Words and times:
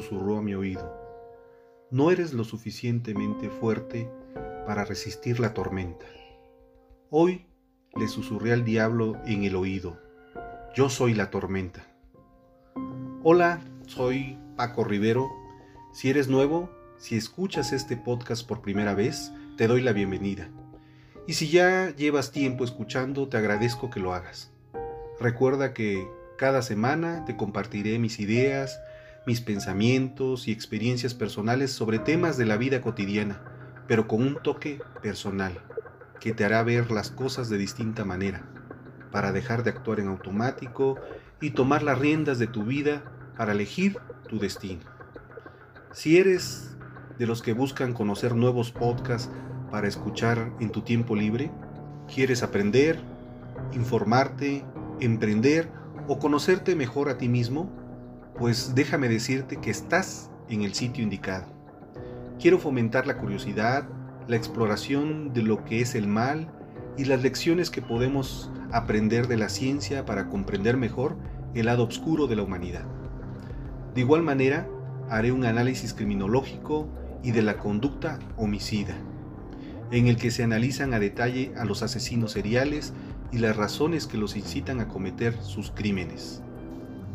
Susurró 0.00 0.36
a 0.36 0.42
mi 0.42 0.54
oído, 0.54 0.94
no 1.90 2.10
eres 2.10 2.34
lo 2.34 2.44
suficientemente 2.44 3.48
fuerte 3.48 4.10
para 4.66 4.84
resistir 4.84 5.40
la 5.40 5.54
tormenta. 5.54 6.04
Hoy 7.08 7.46
le 7.94 8.06
susurré 8.06 8.52
al 8.52 8.62
diablo 8.62 9.16
en 9.24 9.44
el 9.44 9.56
oído, 9.56 9.98
yo 10.74 10.90
soy 10.90 11.14
la 11.14 11.30
tormenta. 11.30 11.86
Hola, 13.22 13.62
soy 13.86 14.38
Paco 14.54 14.84
Rivero. 14.84 15.30
Si 15.94 16.10
eres 16.10 16.28
nuevo, 16.28 16.68
si 16.98 17.16
escuchas 17.16 17.72
este 17.72 17.96
podcast 17.96 18.46
por 18.46 18.60
primera 18.60 18.92
vez, 18.92 19.32
te 19.56 19.66
doy 19.66 19.80
la 19.80 19.92
bienvenida. 19.92 20.50
Y 21.26 21.32
si 21.32 21.48
ya 21.48 21.96
llevas 21.96 22.32
tiempo 22.32 22.64
escuchando, 22.64 23.30
te 23.30 23.38
agradezco 23.38 23.88
que 23.88 24.00
lo 24.00 24.12
hagas. 24.12 24.52
Recuerda 25.18 25.72
que 25.72 26.06
cada 26.36 26.60
semana 26.60 27.24
te 27.24 27.34
compartiré 27.34 27.98
mis 27.98 28.20
ideas, 28.20 28.78
mis 29.26 29.40
pensamientos 29.40 30.46
y 30.46 30.52
experiencias 30.52 31.12
personales 31.12 31.72
sobre 31.72 31.98
temas 31.98 32.36
de 32.36 32.46
la 32.46 32.56
vida 32.56 32.80
cotidiana, 32.80 33.42
pero 33.88 34.06
con 34.06 34.22
un 34.22 34.36
toque 34.40 34.80
personal, 35.02 35.60
que 36.20 36.32
te 36.32 36.44
hará 36.44 36.62
ver 36.62 36.92
las 36.92 37.10
cosas 37.10 37.48
de 37.48 37.58
distinta 37.58 38.04
manera, 38.04 38.48
para 39.10 39.32
dejar 39.32 39.64
de 39.64 39.70
actuar 39.70 39.98
en 39.98 40.08
automático 40.08 40.96
y 41.40 41.50
tomar 41.50 41.82
las 41.82 41.98
riendas 41.98 42.38
de 42.38 42.46
tu 42.46 42.64
vida 42.64 43.02
para 43.36 43.52
elegir 43.52 43.98
tu 44.28 44.38
destino. 44.38 44.82
Si 45.92 46.18
eres 46.18 46.76
de 47.18 47.26
los 47.26 47.42
que 47.42 47.52
buscan 47.52 47.94
conocer 47.94 48.36
nuevos 48.36 48.70
podcasts 48.70 49.30
para 49.70 49.88
escuchar 49.88 50.52
en 50.60 50.70
tu 50.70 50.82
tiempo 50.82 51.16
libre, 51.16 51.50
quieres 52.12 52.42
aprender, 52.44 53.00
informarte, 53.72 54.64
emprender 55.00 55.68
o 56.06 56.18
conocerte 56.20 56.76
mejor 56.76 57.08
a 57.08 57.18
ti 57.18 57.28
mismo, 57.28 57.85
pues 58.38 58.74
déjame 58.74 59.08
decirte 59.08 59.56
que 59.56 59.70
estás 59.70 60.30
en 60.48 60.62
el 60.62 60.74
sitio 60.74 61.02
indicado. 61.02 61.46
Quiero 62.38 62.58
fomentar 62.58 63.06
la 63.06 63.18
curiosidad, 63.18 63.88
la 64.28 64.36
exploración 64.36 65.32
de 65.32 65.42
lo 65.42 65.64
que 65.64 65.80
es 65.80 65.94
el 65.94 66.06
mal 66.06 66.48
y 66.98 67.04
las 67.04 67.22
lecciones 67.22 67.70
que 67.70 67.82
podemos 67.82 68.50
aprender 68.72 69.26
de 69.28 69.36
la 69.36 69.48
ciencia 69.48 70.04
para 70.04 70.28
comprender 70.28 70.76
mejor 70.76 71.16
el 71.54 71.66
lado 71.66 71.84
oscuro 71.84 72.26
de 72.26 72.36
la 72.36 72.42
humanidad. 72.42 72.84
De 73.94 74.02
igual 74.02 74.22
manera, 74.22 74.68
haré 75.08 75.32
un 75.32 75.44
análisis 75.44 75.94
criminológico 75.94 76.88
y 77.22 77.30
de 77.30 77.42
la 77.42 77.56
conducta 77.56 78.18
homicida, 78.36 78.94
en 79.90 80.08
el 80.08 80.16
que 80.16 80.30
se 80.30 80.42
analizan 80.42 80.92
a 80.92 80.98
detalle 80.98 81.52
a 81.56 81.64
los 81.64 81.82
asesinos 81.82 82.32
seriales 82.32 82.92
y 83.32 83.38
las 83.38 83.56
razones 83.56 84.06
que 84.06 84.18
los 84.18 84.36
incitan 84.36 84.80
a 84.80 84.88
cometer 84.88 85.40
sus 85.42 85.70
crímenes, 85.70 86.42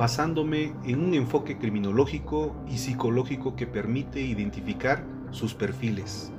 basándome 0.02 0.74
en 0.84 1.00
un 1.00 1.14
enfoque 1.14 1.60
criminológico 1.60 2.56
y 2.68 2.80
psicológico 2.80 3.56
que 3.56 3.68
permite 3.68 4.20
identificar 4.20 5.06
sus 5.30 5.54
perfiles. 5.54 6.32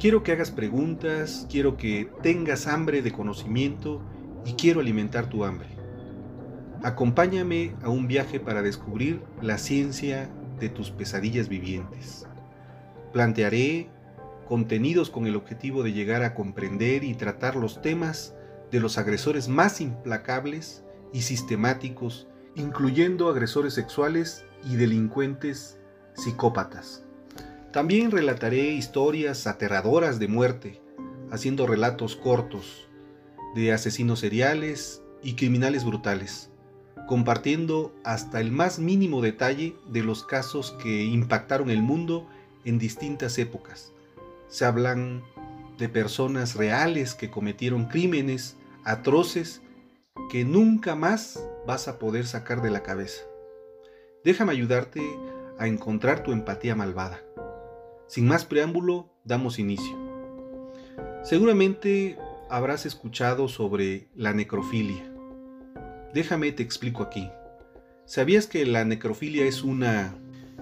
Quiero 0.00 0.24
que 0.24 0.32
hagas 0.32 0.50
preguntas, 0.50 1.46
quiero 1.48 1.76
que 1.76 2.10
tengas 2.20 2.66
hambre 2.66 3.00
de 3.00 3.12
conocimiento 3.12 4.02
y 4.44 4.54
quiero 4.54 4.80
alimentar 4.80 5.28
tu 5.28 5.44
hambre. 5.44 5.68
Acompáñame 6.82 7.76
a 7.80 7.90
un 7.90 8.08
viaje 8.08 8.40
para 8.40 8.60
descubrir 8.60 9.22
la 9.40 9.56
ciencia 9.56 10.28
de 10.58 10.68
tus 10.68 10.90
pesadillas 10.90 11.48
vivientes. 11.48 12.26
Plantearé 13.12 13.88
contenidos 14.48 15.10
con 15.10 15.28
el 15.28 15.36
objetivo 15.36 15.84
de 15.84 15.92
llegar 15.92 16.24
a 16.24 16.34
comprender 16.34 17.04
y 17.04 17.14
tratar 17.14 17.54
los 17.54 17.80
temas 17.82 18.34
de 18.72 18.80
los 18.80 18.98
agresores 18.98 19.46
más 19.46 19.80
implacables 19.80 20.82
y 21.12 21.22
sistemáticos, 21.22 22.26
incluyendo 22.54 23.28
agresores 23.28 23.74
sexuales 23.74 24.44
y 24.64 24.76
delincuentes 24.76 25.78
psicópatas. 26.14 27.04
También 27.72 28.10
relataré 28.10 28.72
historias 28.72 29.46
aterradoras 29.46 30.18
de 30.18 30.28
muerte, 30.28 30.80
haciendo 31.30 31.66
relatos 31.66 32.16
cortos 32.16 32.88
de 33.54 33.72
asesinos 33.72 34.20
seriales 34.20 35.02
y 35.22 35.34
criminales 35.34 35.84
brutales, 35.84 36.50
compartiendo 37.06 37.94
hasta 38.04 38.40
el 38.40 38.52
más 38.52 38.78
mínimo 38.78 39.20
detalle 39.20 39.76
de 39.88 40.02
los 40.02 40.24
casos 40.24 40.76
que 40.82 41.04
impactaron 41.04 41.70
el 41.70 41.82
mundo 41.82 42.28
en 42.64 42.78
distintas 42.78 43.38
épocas. 43.38 43.92
Se 44.48 44.64
hablan 44.64 45.22
de 45.78 45.88
personas 45.88 46.54
reales 46.54 47.14
que 47.14 47.30
cometieron 47.30 47.86
crímenes 47.86 48.56
atroces 48.84 49.62
que 50.30 50.44
nunca 50.44 50.94
más 50.94 51.40
vas 51.68 51.86
a 51.86 51.98
poder 51.98 52.26
sacar 52.26 52.62
de 52.62 52.70
la 52.70 52.82
cabeza. 52.82 53.24
Déjame 54.24 54.52
ayudarte 54.52 55.02
a 55.58 55.66
encontrar 55.66 56.22
tu 56.22 56.32
empatía 56.32 56.74
malvada. 56.74 57.22
Sin 58.06 58.26
más 58.26 58.46
preámbulo, 58.46 59.10
damos 59.22 59.58
inicio. 59.58 59.94
Seguramente 61.22 62.16
habrás 62.48 62.86
escuchado 62.86 63.48
sobre 63.48 64.08
la 64.14 64.32
necrofilia. 64.32 65.12
Déjame 66.14 66.52
te 66.52 66.62
explico 66.62 67.02
aquí. 67.02 67.30
¿Sabías 68.06 68.46
que 68.46 68.64
la 68.64 68.86
necrofilia 68.86 69.44
es 69.44 69.62
una 69.62 70.14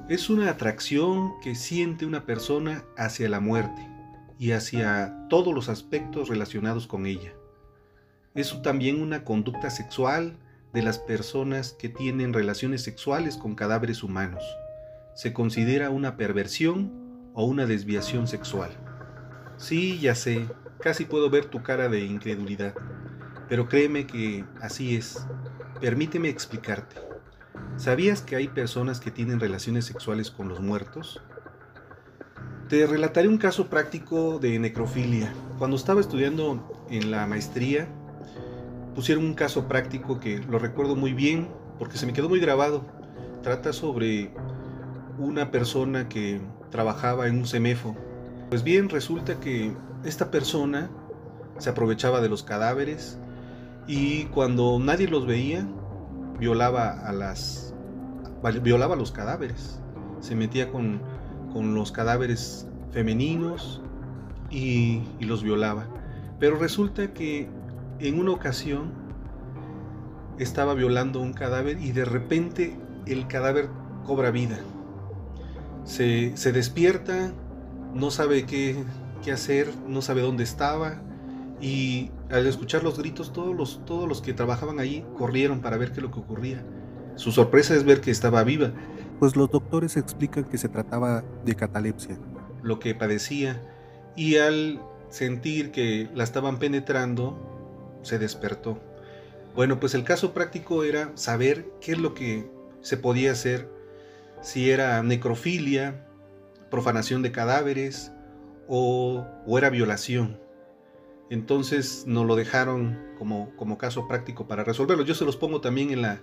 es 0.08 0.29
una 0.29 0.50
atracción 0.50 1.35
que 1.41 1.55
siente 1.55 2.05
una 2.05 2.26
persona 2.26 2.82
hacia 2.97 3.29
la 3.29 3.38
muerte 3.38 3.88
y 4.41 4.50
hacia 4.50 5.29
todos 5.29 5.55
los 5.55 5.69
aspectos 5.69 6.29
relacionados 6.29 6.88
con 6.88 7.06
ella? 7.06 7.32
es 8.35 8.61
también 8.62 9.00
una 9.00 9.25
conducta 9.25 9.70
sexual 9.70 10.37
de 10.76 10.82
las 10.82 10.99
personas 10.99 11.73
que 11.73 11.88
tienen 11.88 12.34
relaciones 12.34 12.82
sexuales 12.82 13.38
con 13.38 13.55
cadáveres 13.55 14.02
humanos. 14.02 14.44
Se 15.14 15.32
considera 15.32 15.88
una 15.88 16.19
perversión 16.19 17.31
o 17.32 17.46
una 17.46 17.64
desviación 17.64 18.26
sexual. 18.26 18.69
Sí, 19.56 19.99
ya 19.99 20.14
sé, 20.14 20.46
casi 20.78 21.06
puedo 21.06 21.31
ver 21.31 21.46
tu 21.46 21.62
cara 21.62 21.88
de 21.88 22.05
incredulidad, 22.05 22.75
pero 23.49 23.70
créeme 23.70 24.06
que 24.06 24.44
así 24.61 24.96
es. 24.96 25.26
Permíteme 25.81 26.28
explicarte. 26.28 26.96
¿Sabías 27.79 28.20
que 28.20 28.37
hay 28.37 28.49
personas 28.49 29.00
que 29.00 29.11
tienen 29.11 29.40
relaciones 29.40 29.87
sexuales 29.87 30.31
con 30.31 30.46
los 30.46 30.61
muertos? 30.61 31.22
Te 32.69 32.87
relataré 32.87 33.29
un 33.29 33.38
caso 33.38 33.70
práctico 33.70 34.38
de 34.38 34.58
necrofilia. 34.58 35.32
Cuando 35.56 35.76
estaba 35.79 36.02
estudiando 36.02 36.87
en 36.90 37.11
la 37.11 37.26
maestría, 37.26 37.88
pusieron 38.96 39.26
un 39.26 39.34
caso 39.34 39.69
práctico 39.69 40.19
que 40.19 40.38
lo 40.38 40.58
recuerdo 40.58 40.96
muy 40.96 41.12
bien 41.12 41.48
porque 41.78 41.98
se 41.98 42.06
me 42.06 42.14
quedó 42.14 42.31
muy 42.31 42.40
grabado. 42.40 42.82
Trata 43.43 43.75
sobre 43.75 44.31
una 45.19 45.50
persona 45.50 46.08
que 46.08 46.40
trabajaba 46.70 47.28
en 47.28 47.37
un 47.37 47.46
semefo. 47.46 47.94
Pues 48.48 48.64
bien, 48.64 48.88
resulta 48.88 49.38
que 49.38 49.76
esta 50.02 50.31
persona 50.31 50.90
se 51.58 51.69
aprovechaba 51.69 52.22
de 52.22 52.31
los 52.31 52.43
cadáveres 52.43 53.19
y 53.87 54.25
cuando 54.26 54.78
nadie 54.78 55.08
los 55.08 55.26
veía, 55.26 55.69
violaba 56.40 56.90
a 57.06 57.12
las 57.12 57.75
violaba 58.62 58.96
los 58.96 59.12
cadáveres. 59.12 59.78
Se 60.20 60.34
metía 60.34 60.70
con, 60.72 61.02
con 61.52 61.75
los 61.75 61.93
cadáveres 61.93 62.66
femeninos 62.93 63.82
y, 64.50 65.02
y 65.20 65.26
los 65.26 65.43
violaba. 65.43 65.87
Pero 66.38 66.56
resulta 66.56 67.12
que 67.12 67.50
en 68.00 68.19
una 68.19 68.32
ocasión 68.32 68.93
estaba 70.38 70.75
violando 70.75 71.20
un 71.20 71.32
cadáver 71.32 71.81
y 71.81 71.93
de 71.93 72.04
repente 72.04 72.76
el 73.06 73.26
cadáver 73.26 73.69
cobra 74.04 74.31
vida. 74.31 74.58
Se, 75.84 76.32
despierta, 76.52 77.32
no 77.94 78.10
sabe 78.10 78.44
qué, 78.44 78.84
qué, 79.25 79.32
hacer, 79.32 79.69
no 79.87 80.02
sabe 80.02 80.20
dónde 80.20 80.44
estaba 80.44 81.00
y 81.60 82.10
al 82.31 82.46
escuchar 82.46 82.82
los 82.82 82.98
gritos 82.98 83.32
todos 83.32 83.54
los, 83.54 83.84
todos 83.87 84.08
los 84.08 84.20
que 84.20 84.34
trabajaban 84.34 84.81
allí 84.81 85.04
corrieron 85.16 85.60
para 85.60 85.76
ver 85.76 85.90
qué 85.93 85.96
es 85.98 86.02
lo 86.02 86.10
que 86.10 86.20
ocurría. 86.20 86.64
Su 87.14 87.32
sorpresa 87.32 87.75
es 87.75 87.84
ver 87.84 88.00
que 88.00 88.10
estaba 88.10 88.44
viva. 88.44 88.72
Pues 89.19 89.37
los 89.37 89.50
doctores 89.50 89.96
explican 89.96 90.44
que 90.44 90.58
se 90.58 90.69
trataba 90.69 91.25
de 91.44 91.54
catalepsia. 91.54 92.19
Lo 92.62 92.78
que 92.78 92.94
padecía 92.94 93.62
y 94.16 94.37
al 94.37 94.82
sentir 95.08 95.70
que 95.70 96.10
la 96.14 96.25
estaban 96.25 96.58
penetrando, 96.58 97.56
se 98.06 98.19
despertó. 98.19 98.81
Bueno, 99.55 99.81
pues 99.81 99.94
el 99.94 100.05
caso 100.05 100.35
práctico 100.35 100.85
era 100.85 101.12
saber 101.17 101.67
qué 101.81 101.93
es 101.93 101.99
lo 101.99 102.14
que 102.14 102.49
se 102.81 102.97
podía 102.97 103.32
hacer, 103.32 103.70
si 104.43 104.70
era 104.70 105.03
necrofilia, 105.03 106.06
profanación 106.70 107.23
de 107.23 107.32
cadáveres 107.32 108.12
o, 108.69 109.26
era 109.58 109.70
violación. 109.70 110.38
Entonces 111.31 112.05
nos 112.06 112.26
lo 112.26 112.37
dejaron 112.37 112.99
como, 113.19 113.55
como 113.56 113.79
caso 113.79 114.06
práctico 114.06 114.47
para 114.47 114.62
resolverlo. 114.62 115.05
Yo 115.05 115.14
se 115.14 115.25
los 115.25 115.37
pongo 115.37 115.61
también 115.61 115.91
en 115.91 116.03
la, 116.03 116.20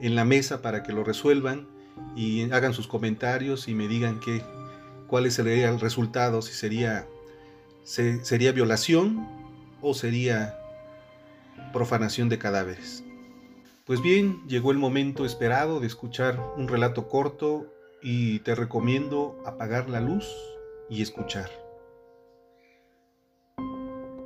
en 0.00 0.14
la 0.14 0.24
mesa 0.24 0.62
para 0.62 0.82
que 0.82 0.92
lo 0.92 1.04
resuelvan 1.04 1.68
y 2.14 2.50
hagan 2.52 2.72
sus 2.72 2.86
comentarios 2.86 3.68
y 3.68 3.74
me 3.74 3.88
digan 3.88 4.20
qué, 4.20 4.42
cuál 5.08 5.30
sería 5.30 5.68
el 5.68 5.80
resultado, 5.80 6.40
si 6.42 6.52
sería 6.52 7.06
¿Sería 7.88 8.52
violación 8.52 9.26
o 9.80 9.94
sería 9.94 10.57
profanación 11.72 12.28
de 12.28 12.38
cadáveres? 12.38 13.04
Pues 13.84 14.02
bien, 14.02 14.46
llegó 14.46 14.70
el 14.70 14.78
momento 14.78 15.24
esperado 15.24 15.80
de 15.80 15.86
escuchar 15.86 16.38
un 16.56 16.68
relato 16.68 17.08
corto 17.08 17.72
y 18.02 18.40
te 18.40 18.54
recomiendo 18.54 19.42
apagar 19.46 19.88
la 19.88 20.00
luz 20.00 20.26
y 20.90 21.02
escuchar. 21.02 21.50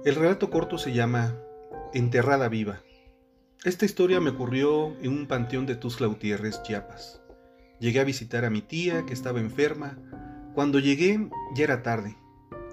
El 0.05 0.17
relato 0.17 0.51
corto 0.51 0.79
se 0.79 0.93
llama 0.93 1.37
Enterrada 1.95 2.49
Viva. 2.49 2.81
Esta 3.65 3.85
historia 3.85 4.19
me 4.19 4.31
ocurrió 4.31 4.97
en 5.01 5.13
un 5.13 5.27
panteón 5.29 5.67
de 5.67 5.77
Tuzla 5.77 6.09
Gutiérrez, 6.09 6.61
Chiapas. 6.65 7.23
Llegué 7.79 8.01
a 8.01 8.05
visitar 8.05 8.45
a 8.45 8.51
mi 8.51 8.63
tía 8.63 9.07
que 9.07 9.13
estaba 9.13 9.39
enferma. 9.39 9.97
Cuando 10.55 10.81
llegué 10.81 11.29
ya 11.55 11.63
era 11.63 11.83
tarde. 11.85 12.17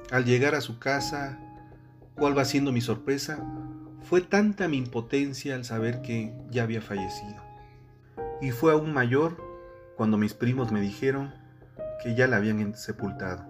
Al 0.10 0.26
llegar 0.26 0.56
a 0.56 0.62
su 0.62 0.80
casa, 0.80 1.40
¿cuál 2.16 2.36
va 2.36 2.46
siendo 2.46 2.72
mi 2.72 2.82
sorpresa? 2.82 3.46
Fue 4.04 4.22
tanta 4.22 4.68
mi 4.68 4.78
impotencia 4.78 5.56
al 5.56 5.66
saber 5.66 6.02
que 6.02 6.34
ya 6.50 6.64
había 6.64 6.82
fallecido. 6.82 7.36
Y 8.42 8.52
fue 8.52 8.72
aún 8.72 8.94
mayor 8.94 9.38
cuando 9.96 10.18
mis 10.18 10.34
primos 10.34 10.72
me 10.72 10.82
dijeron 10.82 11.34
que 12.02 12.16
ya 12.16 12.28
la 12.28 12.38
habían 12.38 12.76
sepultado. 12.76 13.46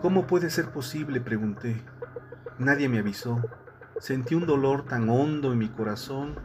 ¿Cómo 0.00 0.26
puede 0.26 0.50
ser 0.50 0.70
posible? 0.70 1.20
pregunté. 1.20 1.80
Nadie 2.58 2.88
me 2.88 2.98
avisó. 2.98 3.42
Sentí 3.98 4.34
un 4.34 4.46
dolor 4.46 4.84
tan 4.86 5.08
hondo 5.08 5.52
en 5.52 5.58
mi 5.58 5.68
corazón. 5.68 6.36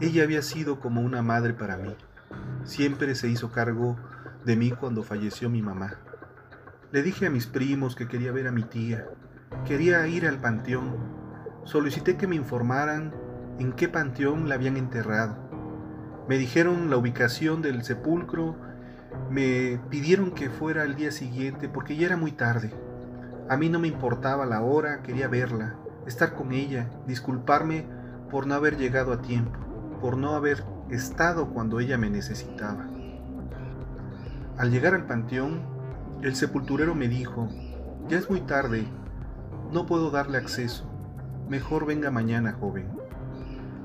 Ella 0.00 0.22
había 0.22 0.42
sido 0.42 0.80
como 0.80 1.00
una 1.00 1.22
madre 1.22 1.52
para 1.52 1.76
mí. 1.76 1.94
Siempre 2.64 3.14
se 3.14 3.28
hizo 3.28 3.50
cargo 3.50 3.96
de 4.44 4.56
mí 4.56 4.70
cuando 4.70 5.02
falleció 5.02 5.50
mi 5.50 5.62
mamá. 5.62 5.98
Le 6.90 7.02
dije 7.02 7.26
a 7.26 7.30
mis 7.30 7.46
primos 7.46 7.96
que 7.96 8.08
quería 8.08 8.32
ver 8.32 8.46
a 8.46 8.52
mi 8.52 8.62
tía. 8.62 9.06
Quería 9.66 10.06
ir 10.06 10.26
al 10.26 10.40
panteón. 10.40 11.21
Solicité 11.64 12.16
que 12.16 12.26
me 12.26 12.34
informaran 12.34 13.12
en 13.60 13.72
qué 13.72 13.88
panteón 13.88 14.48
la 14.48 14.56
habían 14.56 14.76
enterrado. 14.76 15.36
Me 16.28 16.36
dijeron 16.36 16.90
la 16.90 16.96
ubicación 16.96 17.62
del 17.62 17.84
sepulcro. 17.84 18.56
Me 19.30 19.78
pidieron 19.88 20.32
que 20.32 20.50
fuera 20.50 20.82
al 20.82 20.96
día 20.96 21.12
siguiente 21.12 21.68
porque 21.68 21.96
ya 21.96 22.06
era 22.06 22.16
muy 22.16 22.32
tarde. 22.32 22.72
A 23.48 23.56
mí 23.56 23.68
no 23.68 23.78
me 23.78 23.88
importaba 23.88 24.44
la 24.44 24.62
hora, 24.62 25.02
quería 25.02 25.28
verla, 25.28 25.76
estar 26.06 26.34
con 26.34 26.52
ella, 26.52 26.90
disculparme 27.06 27.86
por 28.30 28.46
no 28.46 28.54
haber 28.54 28.76
llegado 28.76 29.12
a 29.12 29.22
tiempo, 29.22 29.58
por 30.00 30.16
no 30.16 30.34
haber 30.34 30.64
estado 30.90 31.50
cuando 31.50 31.78
ella 31.78 31.98
me 31.98 32.10
necesitaba. 32.10 32.88
Al 34.58 34.70
llegar 34.70 34.94
al 34.94 35.06
panteón, 35.06 35.60
el 36.22 36.34
sepulturero 36.34 36.94
me 36.94 37.08
dijo, 37.08 37.48
ya 38.08 38.18
es 38.18 38.28
muy 38.30 38.40
tarde, 38.40 38.86
no 39.70 39.86
puedo 39.86 40.10
darle 40.10 40.38
acceso, 40.38 40.91
mejor 41.52 41.84
venga 41.84 42.10
mañana, 42.10 42.56
joven. 42.58 42.86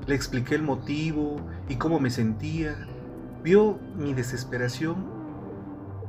Le 0.06 0.14
expliqué 0.14 0.54
el 0.54 0.62
motivo 0.62 1.36
y 1.68 1.76
cómo 1.76 2.00
me 2.00 2.08
sentía, 2.08 2.74
vio 3.44 3.78
mi 3.94 4.14
desesperación 4.14 5.04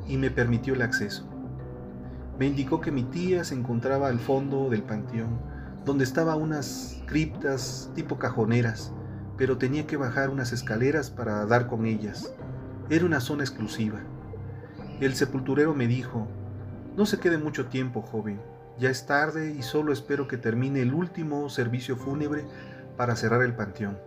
y 0.07 0.15
me 0.15 0.31
permitió 0.31 0.73
el 0.73 0.81
acceso. 0.81 1.27
Me 2.39 2.47
indicó 2.47 2.79
que 2.79 2.93
mi 2.93 3.03
tía 3.03 3.43
se 3.43 3.55
encontraba 3.55 4.07
al 4.07 4.19
fondo 4.19 4.69
del 4.69 4.83
panteón, 4.83 5.37
donde 5.83 6.05
estaban 6.05 6.41
unas 6.41 7.03
criptas 7.07 7.91
tipo 7.93 8.17
cajoneras, 8.17 8.93
pero 9.35 9.57
tenía 9.57 9.85
que 9.85 9.97
bajar 9.97 10.29
unas 10.29 10.53
escaleras 10.53 11.09
para 11.11 11.45
dar 11.45 11.67
con 11.67 11.85
ellas. 11.85 12.33
Era 12.89 13.05
una 13.05 13.19
zona 13.19 13.43
exclusiva. 13.43 13.99
El 15.01 15.13
sepulturero 15.13 15.75
me 15.75 15.87
dijo, 15.87 16.25
no 16.95 17.05
se 17.05 17.19
quede 17.19 17.37
mucho 17.37 17.65
tiempo, 17.65 18.01
joven, 18.01 18.39
ya 18.79 18.89
es 18.89 19.05
tarde 19.05 19.51
y 19.51 19.61
solo 19.61 19.93
espero 19.93 20.27
que 20.27 20.37
termine 20.37 20.81
el 20.81 20.93
último 20.93 21.49
servicio 21.49 21.97
fúnebre 21.97 22.45
para 22.97 23.15
cerrar 23.15 23.43
el 23.43 23.55
panteón. 23.55 23.99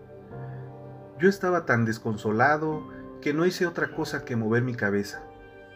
Yo 1.19 1.29
estaba 1.29 1.67
tan 1.67 1.85
desconsolado 1.85 2.88
que 3.21 3.33
no 3.35 3.47
hice 3.47 3.67
otra 3.67 3.95
cosa 3.95 4.25
que 4.25 4.35
mover 4.35 4.62
mi 4.62 4.75
cabeza. 4.75 5.23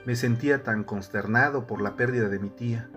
Me 0.04 0.16
sentía 0.16 0.62
tan 0.62 0.82
consternado 0.84 1.66
por 1.66 1.80
la 1.80 1.96
pérdida 1.96 2.28
de 2.28 2.38
mi 2.38 2.50
tía. 2.50 2.88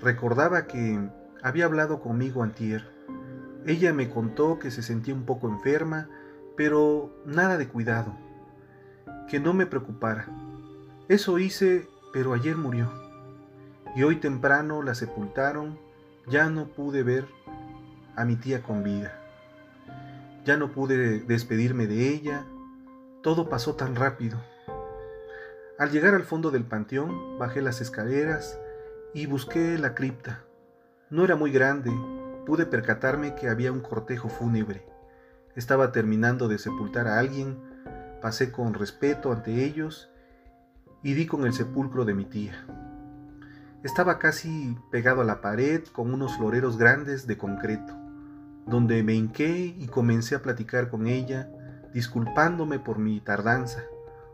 Recordaba 0.00 0.66
que 0.66 1.10
había 1.42 1.64
hablado 1.64 2.00
conmigo 2.00 2.42
antier. 2.42 2.84
Ella 3.66 3.92
me 3.92 4.08
contó 4.08 4.58
que 4.58 4.70
se 4.70 4.82
sentía 4.82 5.14
un 5.14 5.24
poco 5.24 5.48
enferma, 5.48 6.08
pero 6.56 7.12
nada 7.26 7.56
de 7.56 7.68
cuidado. 7.68 8.16
Que 9.28 9.40
no 9.40 9.52
me 9.52 9.66
preocupara 9.66 10.28
eso 11.08 11.38
hice, 11.38 11.88
pero 12.12 12.34
ayer 12.34 12.54
murió. 12.54 13.07
Y 13.96 14.02
hoy 14.02 14.16
temprano 14.16 14.82
la 14.82 14.94
sepultaron, 14.94 15.78
ya 16.26 16.50
no 16.50 16.66
pude 16.66 17.02
ver 17.02 17.26
a 18.16 18.24
mi 18.24 18.36
tía 18.36 18.62
con 18.62 18.82
vida. 18.82 19.12
Ya 20.44 20.56
no 20.56 20.72
pude 20.72 21.20
despedirme 21.20 21.86
de 21.86 22.08
ella, 22.08 22.44
todo 23.22 23.48
pasó 23.48 23.74
tan 23.74 23.96
rápido. 23.96 24.38
Al 25.78 25.90
llegar 25.90 26.14
al 26.14 26.24
fondo 26.24 26.50
del 26.50 26.64
panteón, 26.64 27.38
bajé 27.38 27.62
las 27.62 27.80
escaleras 27.80 28.58
y 29.14 29.26
busqué 29.26 29.78
la 29.78 29.94
cripta. 29.94 30.42
No 31.10 31.24
era 31.24 31.36
muy 31.36 31.52
grande, 31.52 31.92
pude 32.46 32.66
percatarme 32.66 33.34
que 33.34 33.48
había 33.48 33.72
un 33.72 33.80
cortejo 33.80 34.28
fúnebre. 34.28 34.84
Estaba 35.54 35.92
terminando 35.92 36.48
de 36.48 36.58
sepultar 36.58 37.06
a 37.06 37.18
alguien, 37.18 37.58
pasé 38.20 38.50
con 38.50 38.74
respeto 38.74 39.32
ante 39.32 39.64
ellos 39.64 40.10
y 41.02 41.14
di 41.14 41.26
con 41.26 41.46
el 41.46 41.52
sepulcro 41.52 42.04
de 42.04 42.14
mi 42.14 42.24
tía. 42.24 42.66
Estaba 43.84 44.18
casi 44.18 44.76
pegado 44.90 45.20
a 45.20 45.24
la 45.24 45.40
pared 45.40 45.84
con 45.92 46.12
unos 46.12 46.36
floreros 46.36 46.78
grandes 46.78 47.28
de 47.28 47.38
concreto, 47.38 47.96
donde 48.66 49.04
me 49.04 49.14
hinqué 49.14 49.72
y 49.78 49.86
comencé 49.86 50.34
a 50.34 50.42
platicar 50.42 50.90
con 50.90 51.06
ella, 51.06 51.48
disculpándome 51.94 52.80
por 52.80 52.98
mi 52.98 53.20
tardanza. 53.20 53.84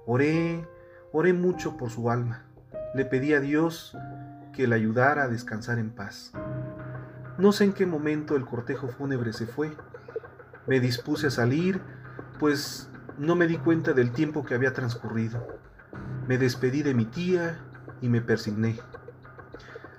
Oré, 0.06 0.66
oré 1.12 1.34
mucho 1.34 1.76
por 1.76 1.90
su 1.90 2.10
alma. 2.10 2.46
Le 2.94 3.04
pedí 3.04 3.34
a 3.34 3.40
Dios 3.40 3.94
que 4.54 4.66
la 4.66 4.76
ayudara 4.76 5.24
a 5.24 5.28
descansar 5.28 5.78
en 5.78 5.90
paz. 5.90 6.32
No 7.36 7.52
sé 7.52 7.64
en 7.64 7.74
qué 7.74 7.84
momento 7.84 8.36
el 8.36 8.46
cortejo 8.46 8.88
fúnebre 8.88 9.34
se 9.34 9.46
fue. 9.46 9.76
Me 10.66 10.80
dispuse 10.80 11.26
a 11.26 11.30
salir, 11.30 11.82
pues 12.38 12.88
no 13.18 13.36
me 13.36 13.46
di 13.46 13.58
cuenta 13.58 13.92
del 13.92 14.12
tiempo 14.12 14.42
que 14.42 14.54
había 14.54 14.72
transcurrido. 14.72 15.46
Me 16.26 16.38
despedí 16.38 16.82
de 16.82 16.94
mi 16.94 17.04
tía 17.04 17.58
y 18.00 18.08
me 18.08 18.22
persigné. 18.22 18.80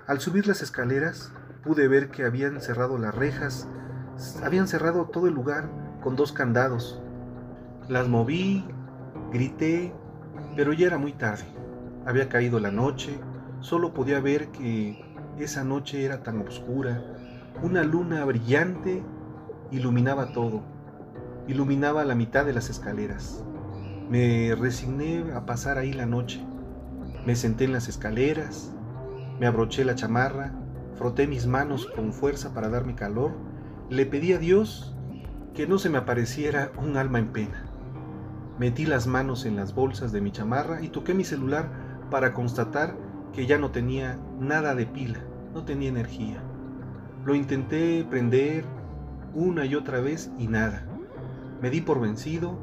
Al 0.08 0.20
subir 0.20 0.46
las 0.46 0.62
escaleras 0.62 1.32
pude 1.64 1.88
ver 1.88 2.10
que 2.10 2.26
habían 2.26 2.62
cerrado 2.62 3.00
las 3.00 3.16
rejas, 3.16 3.68
habían 4.44 4.68
cerrado 4.68 5.06
todo 5.06 5.28
el 5.28 5.34
lugar 5.34 5.68
con 6.04 6.16
dos 6.16 6.32
candados. 6.32 7.02
Las 7.90 8.08
moví, 8.08 8.68
grité, 9.32 9.92
pero 10.56 10.74
ya 10.74 10.86
era 10.86 11.00
muy 11.00 11.14
tarde. 11.14 11.46
Había 12.06 12.30
caído 12.30 12.60
la 12.60 12.70
noche, 12.70 13.20
solo 13.62 13.96
podía 13.96 14.20
ver 14.20 14.50
que 14.50 15.04
esa 15.40 15.64
noche 15.64 16.06
era 16.06 16.22
tan 16.22 16.40
oscura. 16.48 17.04
Una 17.64 17.84
luna 17.84 18.24
brillante 18.26 19.04
iluminaba 19.72 20.34
todo, 20.34 20.62
iluminaba 21.48 22.06
la 22.06 22.14
mitad 22.14 22.46
de 22.46 22.54
las 22.54 22.70
escaleras. 22.70 23.44
Me 24.08 24.54
resigné 24.54 25.34
a 25.34 25.48
pasar 25.48 25.80
ahí 25.80 25.94
la 25.94 26.06
noche. 26.06 26.46
Me 27.26 27.36
senté 27.36 27.64
en 27.64 27.74
las 27.74 27.88
escaleras, 27.88 28.75
me 29.40 29.48
abroché 29.48 29.84
la 29.84 29.96
chamarra, 29.96 30.54
froté 30.98 31.28
mis 31.28 31.46
manos 31.46 31.88
con 31.88 32.14
fuerza 32.14 32.54
para 32.54 32.70
darme 32.70 32.96
calor, 32.96 33.32
le 33.90 34.06
pedí 34.06 34.34
a 34.34 34.38
Dios 34.38 34.96
que 35.54 35.68
no 35.68 35.78
se 35.78 35.90
me 35.90 35.98
apareciera 35.98 36.72
un 36.78 36.98
alma 36.98 37.20
en 37.20 37.28
pena. 37.28 37.66
Metí 38.58 38.86
las 38.86 39.06
manos 39.08 39.46
en 39.46 39.56
las 39.56 39.76
bolsas 39.76 40.12
de 40.12 40.22
mi 40.22 40.32
chamarra 40.32 40.82
y 40.82 40.90
toqué 40.90 41.14
mi 41.14 41.24
celular 41.24 41.70
para 42.10 42.34
constatar 42.34 42.96
que 43.34 43.46
ya 43.46 43.58
no 43.58 43.72
tenía 43.72 44.18
nada 44.40 44.76
de 44.76 44.86
pila, 44.86 45.20
no 45.54 45.66
tenía 45.66 45.90
energía. 45.90 46.42
Lo 47.26 47.36
intenté 47.36 48.06
prender 48.10 48.64
una 49.34 49.66
y 49.66 49.76
otra 49.76 50.00
vez 50.00 50.32
y 50.38 50.48
nada. 50.48 50.86
Me 51.62 51.70
di 51.70 51.82
por 51.82 52.00
vencido, 52.00 52.58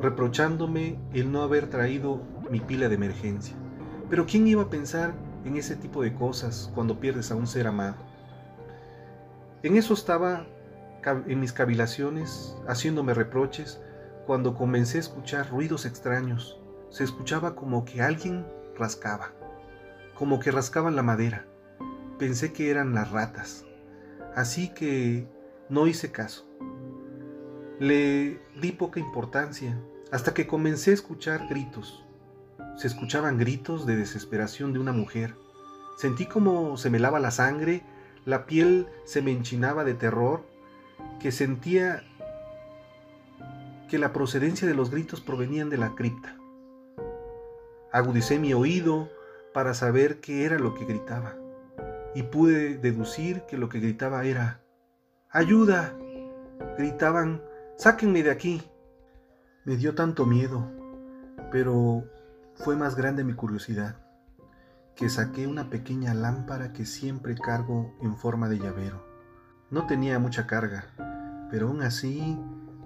reprochándome 0.00 0.98
el 1.12 1.30
no 1.30 1.42
haber 1.42 1.68
traído 1.68 2.22
mi 2.50 2.60
pila 2.60 2.88
de 2.88 2.94
emergencia. 2.94 3.56
Pero 4.08 4.24
¿quién 4.24 4.46
iba 4.46 4.62
a 4.62 4.70
pensar 4.70 5.14
en 5.44 5.56
ese 5.56 5.76
tipo 5.76 6.02
de 6.02 6.14
cosas 6.14 6.70
cuando 6.74 7.00
pierdes 7.00 7.30
a 7.30 7.36
un 7.36 7.46
ser 7.46 7.66
amado? 7.66 7.96
En 9.62 9.76
eso 9.76 9.94
estaba 9.94 10.46
en 11.04 11.40
mis 11.40 11.52
cavilaciones, 11.52 12.56
haciéndome 12.66 13.14
reproches, 13.14 13.80
cuando 14.26 14.54
comencé 14.54 14.98
a 14.98 15.00
escuchar 15.00 15.50
ruidos 15.50 15.86
extraños. 15.86 16.60
Se 16.90 17.04
escuchaba 17.04 17.54
como 17.54 17.84
que 17.84 18.02
alguien 18.02 18.46
rascaba, 18.76 19.32
como 20.14 20.40
que 20.40 20.50
rascaban 20.50 20.96
la 20.96 21.02
madera. 21.02 21.46
Pensé 22.18 22.52
que 22.52 22.70
eran 22.70 22.94
las 22.94 23.10
ratas. 23.10 23.64
Así 24.34 24.68
que 24.68 25.26
no 25.68 25.86
hice 25.86 26.10
caso. 26.10 26.46
Le 27.78 28.40
di 28.60 28.72
poca 28.72 29.00
importancia 29.00 29.78
hasta 30.12 30.34
que 30.34 30.46
comencé 30.46 30.90
a 30.90 30.94
escuchar 30.94 31.48
gritos. 31.48 32.04
Se 32.80 32.86
escuchaban 32.86 33.36
gritos 33.36 33.84
de 33.84 33.94
desesperación 33.94 34.72
de 34.72 34.78
una 34.78 34.92
mujer. 34.92 35.34
Sentí 35.98 36.24
como 36.24 36.78
se 36.78 36.88
me 36.88 36.98
lava 36.98 37.20
la 37.20 37.30
sangre, 37.30 37.82
la 38.24 38.46
piel 38.46 38.86
se 39.04 39.20
me 39.20 39.32
enchinaba 39.32 39.84
de 39.84 39.92
terror, 39.92 40.46
que 41.20 41.30
sentía 41.30 42.02
que 43.90 43.98
la 43.98 44.14
procedencia 44.14 44.66
de 44.66 44.72
los 44.72 44.90
gritos 44.90 45.20
provenían 45.20 45.68
de 45.68 45.76
la 45.76 45.94
cripta. 45.94 46.38
Agudicé 47.92 48.38
mi 48.38 48.54
oído 48.54 49.10
para 49.52 49.74
saber 49.74 50.22
qué 50.22 50.46
era 50.46 50.58
lo 50.58 50.72
que 50.72 50.86
gritaba 50.86 51.36
y 52.14 52.22
pude 52.22 52.78
deducir 52.78 53.42
que 53.42 53.58
lo 53.58 53.68
que 53.68 53.80
gritaba 53.80 54.24
era, 54.24 54.62
¡Ayuda! 55.28 55.94
Gritaban, 56.78 57.42
¡Sáquenme 57.76 58.22
de 58.22 58.30
aquí! 58.30 58.62
Me 59.66 59.76
dio 59.76 59.94
tanto 59.94 60.24
miedo, 60.24 60.66
pero 61.52 62.06
fue 62.62 62.76
más 62.76 62.94
grande 62.94 63.24
mi 63.24 63.32
curiosidad, 63.32 63.96
que 64.94 65.08
saqué 65.08 65.46
una 65.46 65.70
pequeña 65.70 66.12
lámpara 66.12 66.74
que 66.74 66.84
siempre 66.84 67.34
cargo 67.34 67.96
en 68.02 68.16
forma 68.16 68.50
de 68.50 68.58
llavero. 68.58 69.02
No 69.70 69.86
tenía 69.86 70.18
mucha 70.18 70.46
carga, 70.46 70.84
pero 71.50 71.68
aún 71.68 71.80
así, 71.80 72.38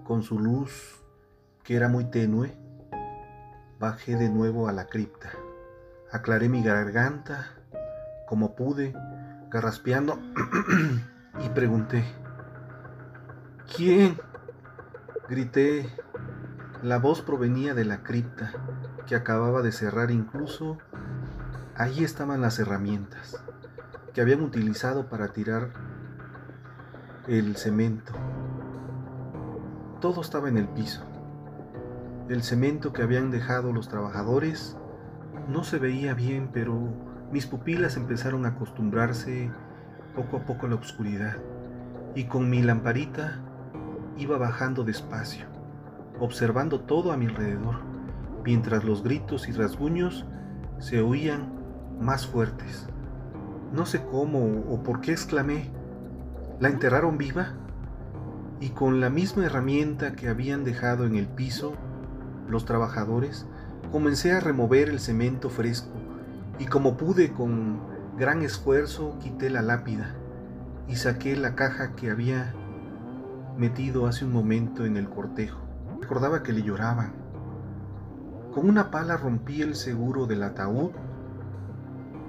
con 0.04 0.22
su 0.22 0.38
luz, 0.38 1.02
que 1.64 1.74
era 1.74 1.88
muy 1.88 2.04
tenue, 2.04 2.56
bajé 3.80 4.16
de 4.16 4.28
nuevo 4.28 4.68
a 4.68 4.72
la 4.72 4.86
cripta. 4.86 5.30
Aclaré 6.12 6.48
mi 6.48 6.62
garganta 6.62 7.48
como 8.28 8.54
pude, 8.54 8.94
carraspeando, 9.50 10.20
y 11.44 11.48
pregunté, 11.48 12.04
¿quién? 13.76 14.18
Grité. 15.28 15.90
La 16.82 16.98
voz 16.98 17.22
provenía 17.22 17.72
de 17.74 17.86
la 17.86 18.02
cripta, 18.02 18.52
que 19.06 19.16
acababa 19.16 19.62
de 19.62 19.72
cerrar 19.72 20.10
incluso. 20.10 20.78
Allí 21.76 22.04
estaban 22.04 22.40
las 22.40 22.58
herramientas 22.58 23.42
que 24.12 24.20
habían 24.20 24.42
utilizado 24.42 25.08
para 25.08 25.28
tirar 25.28 25.70
el 27.26 27.56
cemento. 27.56 28.12
Todo 30.00 30.20
estaba 30.20 30.48
en 30.48 30.56
el 30.56 30.68
piso. 30.68 31.02
El 32.28 32.42
cemento 32.42 32.92
que 32.92 33.02
habían 33.02 33.30
dejado 33.30 33.72
los 33.72 33.88
trabajadores 33.88 34.76
no 35.48 35.64
se 35.64 35.78
veía 35.78 36.14
bien, 36.14 36.50
pero 36.52 36.78
mis 37.32 37.46
pupilas 37.46 37.96
empezaron 37.96 38.46
a 38.46 38.50
acostumbrarse 38.50 39.50
poco 40.14 40.38
a 40.38 40.40
poco 40.46 40.66
a 40.66 40.68
la 40.68 40.76
oscuridad 40.76 41.36
y 42.14 42.24
con 42.24 42.48
mi 42.48 42.62
lamparita 42.62 43.40
iba 44.16 44.38
bajando 44.38 44.84
despacio, 44.84 45.46
observando 46.20 46.80
todo 46.80 47.10
a 47.10 47.16
mi 47.16 47.26
alrededor, 47.26 47.93
mientras 48.44 48.84
los 48.84 49.02
gritos 49.02 49.48
y 49.48 49.52
rasguños 49.52 50.24
se 50.78 51.00
oían 51.00 51.52
más 52.00 52.26
fuertes. 52.26 52.86
No 53.72 53.86
sé 53.86 54.04
cómo 54.04 54.64
o 54.68 54.82
por 54.82 55.00
qué 55.00 55.12
exclamé, 55.12 55.70
¿la 56.60 56.68
enterraron 56.68 57.18
viva? 57.18 57.54
Y 58.60 58.70
con 58.70 59.00
la 59.00 59.10
misma 59.10 59.46
herramienta 59.46 60.12
que 60.12 60.28
habían 60.28 60.64
dejado 60.64 61.06
en 61.06 61.16
el 61.16 61.26
piso, 61.26 61.74
los 62.48 62.64
trabajadores, 62.64 63.46
comencé 63.90 64.32
a 64.32 64.40
remover 64.40 64.88
el 64.88 65.00
cemento 65.00 65.50
fresco 65.50 65.90
y 66.58 66.66
como 66.66 66.96
pude 66.96 67.32
con 67.32 67.80
gran 68.16 68.42
esfuerzo 68.42 69.18
quité 69.20 69.50
la 69.50 69.62
lápida 69.62 70.14
y 70.88 70.96
saqué 70.96 71.36
la 71.36 71.54
caja 71.54 71.96
que 71.96 72.10
había 72.10 72.54
metido 73.56 74.06
hace 74.06 74.24
un 74.24 74.32
momento 74.32 74.84
en 74.84 74.96
el 74.96 75.08
cortejo. 75.08 75.58
Recordaba 76.00 76.42
que 76.42 76.52
le 76.52 76.62
lloraban. 76.62 77.23
Con 78.54 78.68
una 78.68 78.92
pala 78.92 79.16
rompí 79.16 79.62
el 79.62 79.74
seguro 79.74 80.26
del 80.26 80.44
ataúd 80.44 80.92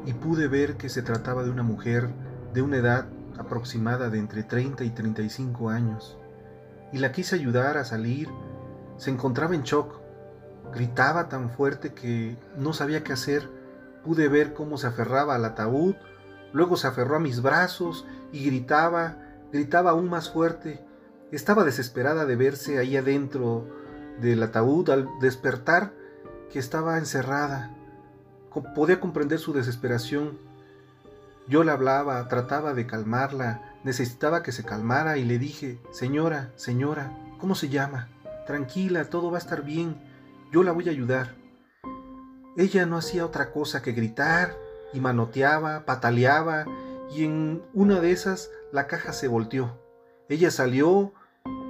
y 0.07 0.13
pude 0.13 0.47
ver 0.47 0.75
que 0.75 0.89
se 0.89 1.03
trataba 1.03 1.43
de 1.43 1.51
una 1.51 1.61
mujer 1.61 2.09
de 2.51 2.63
una 2.63 2.77
edad 2.77 3.05
aproximada 3.37 4.09
de 4.09 4.17
entre 4.17 4.41
30 4.41 4.85
y 4.85 4.89
35 4.89 5.69
años. 5.69 6.17
Y 6.91 6.97
la 6.97 7.11
quise 7.11 7.35
ayudar 7.35 7.77
a 7.77 7.85
salir. 7.85 8.27
Se 8.97 9.11
encontraba 9.11 9.53
en 9.53 9.61
shock. 9.61 9.99
Gritaba 10.73 11.29
tan 11.29 11.51
fuerte 11.51 11.93
que 11.93 12.39
no 12.57 12.73
sabía 12.73 13.03
qué 13.03 13.13
hacer. 13.13 13.47
Pude 14.03 14.27
ver 14.27 14.55
cómo 14.55 14.79
se 14.79 14.87
aferraba 14.87 15.35
al 15.35 15.45
ataúd, 15.45 15.93
luego 16.53 16.75
se 16.75 16.87
aferró 16.87 17.17
a 17.17 17.19
mis 17.19 17.43
brazos 17.43 18.07
y 18.31 18.45
gritaba, 18.47 19.17
gritaba 19.51 19.91
aún 19.91 20.09
más 20.09 20.31
fuerte. 20.31 20.83
Estaba 21.31 21.63
desesperada 21.63 22.25
de 22.25 22.35
verse 22.35 22.79
ahí 22.79 22.97
adentro 22.97 23.67
del 24.21 24.41
ataúd 24.41 24.89
al 24.89 25.07
despertar 25.21 25.93
que 26.51 26.59
estaba 26.59 26.97
encerrada. 26.97 27.71
Podía 28.73 28.99
comprender 28.99 29.39
su 29.39 29.53
desesperación. 29.53 30.37
Yo 31.47 31.63
le 31.63 31.71
hablaba, 31.71 32.27
trataba 32.27 32.73
de 32.73 32.87
calmarla, 32.87 33.75
necesitaba 33.83 34.41
que 34.41 34.51
se 34.51 34.63
calmara 34.63 35.17
y 35.17 35.25
le 35.25 35.37
dije, 35.37 35.79
señora, 35.91 36.51
señora, 36.55 37.15
¿cómo 37.39 37.53
se 37.53 37.69
llama? 37.69 38.09
Tranquila, 38.47 39.09
todo 39.09 39.29
va 39.29 39.37
a 39.37 39.41
estar 39.41 39.63
bien, 39.63 40.01
yo 40.51 40.63
la 40.63 40.71
voy 40.71 40.87
a 40.87 40.91
ayudar. 40.91 41.35
Ella 42.57 42.85
no 42.85 42.97
hacía 42.97 43.25
otra 43.25 43.51
cosa 43.51 43.81
que 43.81 43.91
gritar 43.91 44.55
y 44.93 44.99
manoteaba, 45.01 45.85
pataleaba 45.85 46.65
y 47.11 47.25
en 47.25 47.61
una 47.73 47.99
de 47.99 48.11
esas 48.11 48.49
la 48.71 48.87
caja 48.87 49.13
se 49.13 49.27
volteó. 49.27 49.79
Ella 50.29 50.49
salió 50.49 51.13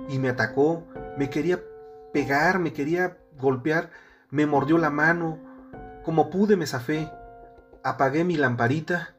y 0.08 0.20
me 0.20 0.30
atacó, 0.30 0.84
me 1.18 1.30
quería 1.30 1.62
pegar, 2.14 2.60
me 2.60 2.72
quería 2.72 3.18
golpear, 3.40 3.90
me 4.30 4.46
mordió 4.46 4.78
la 4.78 4.90
mano. 4.90 5.38
Como 6.04 6.30
pude 6.30 6.56
me 6.56 6.68
zafé, 6.68 7.12
apagué 7.84 8.24
mi 8.24 8.38
lamparita 8.38 9.16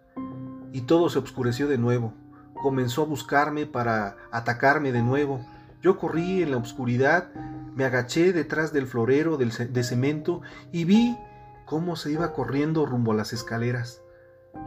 y 0.73 0.83
todo 0.83 1.09
se 1.09 1.19
oscureció 1.19 1.69
de 1.69 1.79
nuevo. 1.79 2.13
Comenzó 2.55 3.03
a 3.03 3.07
buscarme 3.07 3.67
para 3.67 4.17
atacarme 4.31 4.93
de 4.93 5.03
nuevo. 5.03 5.45
Yo 5.83 5.99
corrí 5.99 6.43
en 6.43 6.51
la 6.51 6.57
oscuridad, 6.57 7.29
me 7.75 7.85
agaché 7.85 8.33
detrás 8.33 8.73
del 8.73 8.87
florero 8.87 9.37
de 9.37 9.85
cemento 9.85 10.43
y 10.73 10.85
vi 10.85 11.19
cómo 11.67 11.97
se 11.97 12.13
iba 12.13 12.33
corriendo 12.33 12.87
rumbo 12.87 13.13
a 13.13 13.17
las 13.17 13.33
escaleras. 13.33 14.01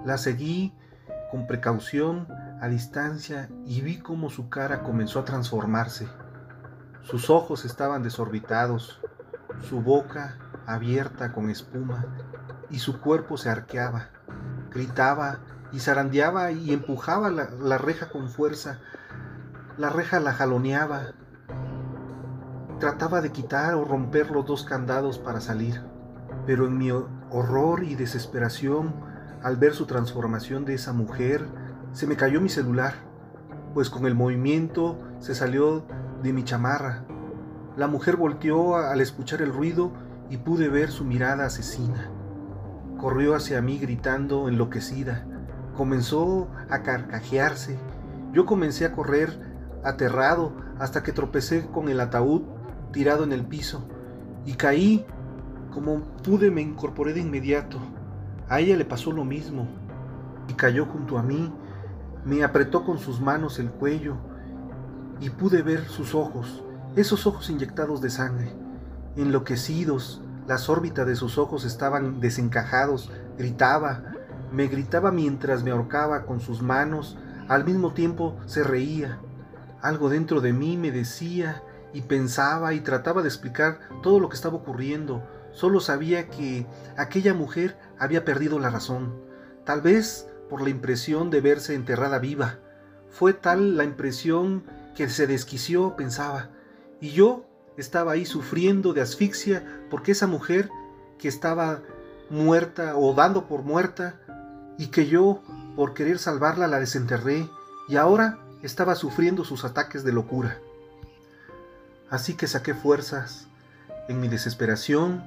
La 0.05 0.17
seguí 0.17 0.74
con 1.31 1.48
precaución 1.48 2.27
a 2.62 2.67
distancia 2.67 3.50
y 3.65 3.81
vi 3.81 4.00
cómo 4.00 4.29
su 4.29 4.50
cara 4.50 4.84
comenzó 4.84 5.19
a 5.19 5.25
transformarse. 5.25 6.08
Sus 7.01 7.29
ojos 7.29 7.65
estaban 7.65 8.03
desorbitados, 8.03 9.01
su 9.62 9.82
boca 9.82 10.38
abierta 10.66 11.34
con 11.34 11.50
espuma 11.50 12.06
y 12.70 12.80
su 12.80 13.00
cuerpo 13.00 13.38
se 13.38 13.50
arqueaba. 13.50 14.10
Gritaba 14.72 15.39
y 15.72 15.80
zarandeaba 15.80 16.51
y 16.51 16.74
empujaba 16.74 17.30
la, 17.30 17.78
reja 17.78 18.10
con 18.10 18.30
fuerza. 18.30 18.80
La 19.78 19.89
reja 19.89 20.20
la 20.20 20.34
jaloneaba. 20.34 21.13
Trataba 22.80 23.22
de 23.22 23.32
quitar 23.32 23.75
o 23.75 23.84
romper 23.84 24.32
los 24.32 24.46
dos 24.46 24.63
candados 24.63 25.18
para 25.20 25.42
salir, 25.42 25.82
pero 26.46 26.66
en 26.66 26.78
mi 26.78 26.92
horror 26.92 27.84
y 27.84 27.96
desesperación 27.96 28.94
al 29.44 29.58
ver 29.58 29.74
su 29.74 29.86
transformación 29.86 30.66
de 30.66 30.75
esa 30.75 30.94
mujer, 30.94 31.46
se 31.92 32.08
me 32.08 32.16
cayó 32.16 32.42
mi 32.42 32.50
celular, 32.50 32.94
pues 33.74 33.89
con 33.89 34.06
el 34.06 34.16
movimiento 34.16 35.00
se 35.20 35.36
salió 35.36 35.86
de 36.22 36.34
mi 36.34 36.44
chamarra. 36.44 37.04
La 37.78 37.88
mujer 37.88 38.18
volteó 38.18 38.76
al 38.76 39.00
escuchar 39.02 39.42
el 39.42 39.54
ruido 39.54 39.92
y 40.30 40.38
pude 40.38 40.70
ver 40.70 40.92
su 40.92 41.06
mirada 41.06 41.46
asesina. 41.46 42.10
Corrió 43.00 43.36
hacia 43.36 43.62
mí 43.62 43.78
gritando 43.78 44.50
enloquecida. 44.50 45.26
Comenzó 45.76 46.50
a 46.70 46.82
carcajearse. 46.82 47.78
Yo 48.34 48.46
comencé 48.46 48.86
a 48.86 48.92
correr 48.92 49.40
aterrado 49.84 50.54
hasta 50.78 51.04
que 51.04 51.14
tropecé 51.14 51.68
con 51.68 51.90
el 51.90 52.00
ataúd 52.00 52.42
tirado 52.92 53.24
en 53.24 53.32
el 53.32 53.46
piso 53.46 53.88
y 54.46 54.54
caí. 54.54 55.06
Como 55.74 56.02
pude 56.24 56.52
me 56.52 56.62
incorporé 56.62 57.14
de 57.14 57.22
inmediato. 57.22 57.78
A 58.50 58.60
ella 58.60 58.76
le 58.76 58.86
pasó 58.86 59.12
lo 59.12 59.24
mismo 59.24 59.68
y 60.48 60.54
cayó 60.54 60.86
junto 60.86 61.18
a 61.18 61.24
mí. 61.24 61.54
Me 62.26 62.44
apretó 62.44 62.84
con 62.84 62.98
sus 62.98 63.22
manos 63.22 63.60
el 63.60 63.70
cuello 63.70 64.18
y 65.22 65.30
pude 65.30 65.62
ver 65.62 65.86
sus 65.86 66.16
ojos, 66.16 66.64
esos 66.96 67.27
ojos 67.27 67.50
inyectados 67.50 68.01
de 68.01 68.10
sangre, 68.10 68.51
enloquecidos. 69.15 70.22
Las 70.48 70.69
órbitas 70.69 71.05
de 71.05 71.15
sus 71.15 71.38
ojos 71.38 71.65
estaban 71.65 72.19
desencajados. 72.19 73.12
Gritaba, 73.38 74.03
me 74.51 74.67
gritaba 74.67 75.12
mientras 75.12 75.63
me 75.63 75.72
ahorcaba 75.72 76.25
con 76.25 76.39
sus 76.39 76.62
manos. 76.62 77.17
Al 77.48 77.65
mismo 77.65 77.93
tiempo 77.93 78.38
se 78.46 78.63
reía. 78.63 79.19
Algo 79.81 80.10
dentro 80.10 80.41
de 80.41 80.53
mí 80.53 80.75
me 80.75 80.91
decía 80.91 81.63
y 81.93 82.01
pensaba 82.01 82.74
y 82.74 82.81
trataba 82.81 83.22
de 83.22 83.27
explicar 83.27 83.79
todo 84.01 84.19
lo 84.19 84.29
que 84.29 84.36
estaba 84.36 84.55
ocurriendo. 84.55 85.24
Solo 85.51 85.79
sabía 85.79 86.29
que 86.29 86.65
aquella 86.98 87.34
mujer 87.34 87.77
había 87.98 88.25
perdido 88.25 88.60
la 88.60 88.69
razón, 88.69 89.15
tal 89.65 89.81
vez 89.81 90.27
por 90.50 90.62
la 90.62 90.69
impresión 90.69 91.29
de 91.29 91.41
verse 91.41 91.75
enterrada 91.75 92.19
viva. 92.19 92.60
Fue 93.10 93.34
tal 93.34 93.77
la 93.77 93.84
impresión 93.84 94.63
que 94.96 95.10
se 95.10 95.27
desquició, 95.27 95.96
pensaba, 95.96 96.50
y 97.01 97.12
yo 97.12 97.46
estaba 97.77 98.13
ahí 98.13 98.25
sufriendo 98.25 98.94
de 98.94 99.01
asfixia 99.01 99.65
porque 99.89 100.12
esa 100.12 100.27
mujer 100.27 100.70
que 101.18 101.27
estaba 101.27 101.82
muerta 102.29 102.96
o 102.98 103.13
dando 103.13 103.48
por 103.48 103.63
muerta 103.63 104.20
y 104.77 104.88
que 104.88 105.08
yo 105.08 105.41
por 105.75 105.94
querer 105.94 106.20
salvarla 106.20 106.68
la 106.68 106.79
desenterré 106.79 107.48
y 107.88 107.96
ahora 107.96 108.39
estaba 108.62 108.96
sufriendo 108.96 109.44
sus 109.44 109.63
ataques 109.65 110.03
de 110.03 110.12
locura. 110.12 110.60
Así 112.10 112.36
que 112.36 112.48
saqué 112.48 112.74
fuerzas 112.74 113.48
en 114.08 114.20
mi 114.20 114.27
desesperación 114.27 115.24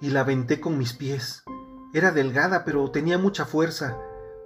y 0.00 0.10
la 0.10 0.20
aventé 0.20 0.60
con 0.60 0.78
mis 0.78 0.94
pies. 0.94 1.44
Era 1.92 2.10
delgada, 2.10 2.64
pero 2.64 2.90
tenía 2.90 3.18
mucha 3.18 3.44
fuerza. 3.44 3.96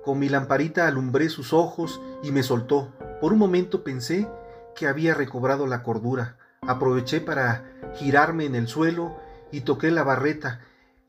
Con 0.04 0.18
mi 0.18 0.28
lamparita 0.28 0.86
alumbré 0.86 1.28
sus 1.28 1.52
ojos 1.52 2.00
y 2.22 2.32
me 2.32 2.42
soltó. 2.42 2.92
Por 3.20 3.32
un 3.32 3.38
momento 3.38 3.84
pensé 3.84 4.28
que 4.74 4.86
había 4.86 5.14
recobrado 5.14 5.66
la 5.66 5.82
cordura. 5.82 6.36
Aproveché 6.66 7.20
para 7.20 7.64
girarme 7.94 8.44
en 8.44 8.54
el 8.54 8.68
suelo 8.68 9.16
y 9.50 9.62
toqué 9.62 9.90
la 9.90 10.04
barreta. 10.04 10.60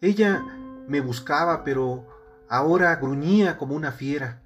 Ella 0.02 0.44
me 0.88 1.02
buscaba, 1.02 1.64
pero 1.64 2.08
ahora 2.50 2.96
gruñía 2.96 3.58
como 3.58 3.76
una 3.76 3.92
fiera. 3.92 4.42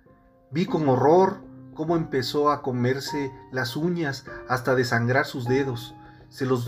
Vi 0.51 0.65
con 0.65 0.88
horror 0.88 1.41
cómo 1.73 1.95
empezó 1.95 2.51
a 2.51 2.62
comerse 2.62 3.31
las 3.51 3.75
uñas 3.75 4.25
hasta 4.47 4.75
desangrar 4.75 5.25
sus 5.25 5.45
dedos 5.45 5.95
se 6.29 6.45
los 6.45 6.67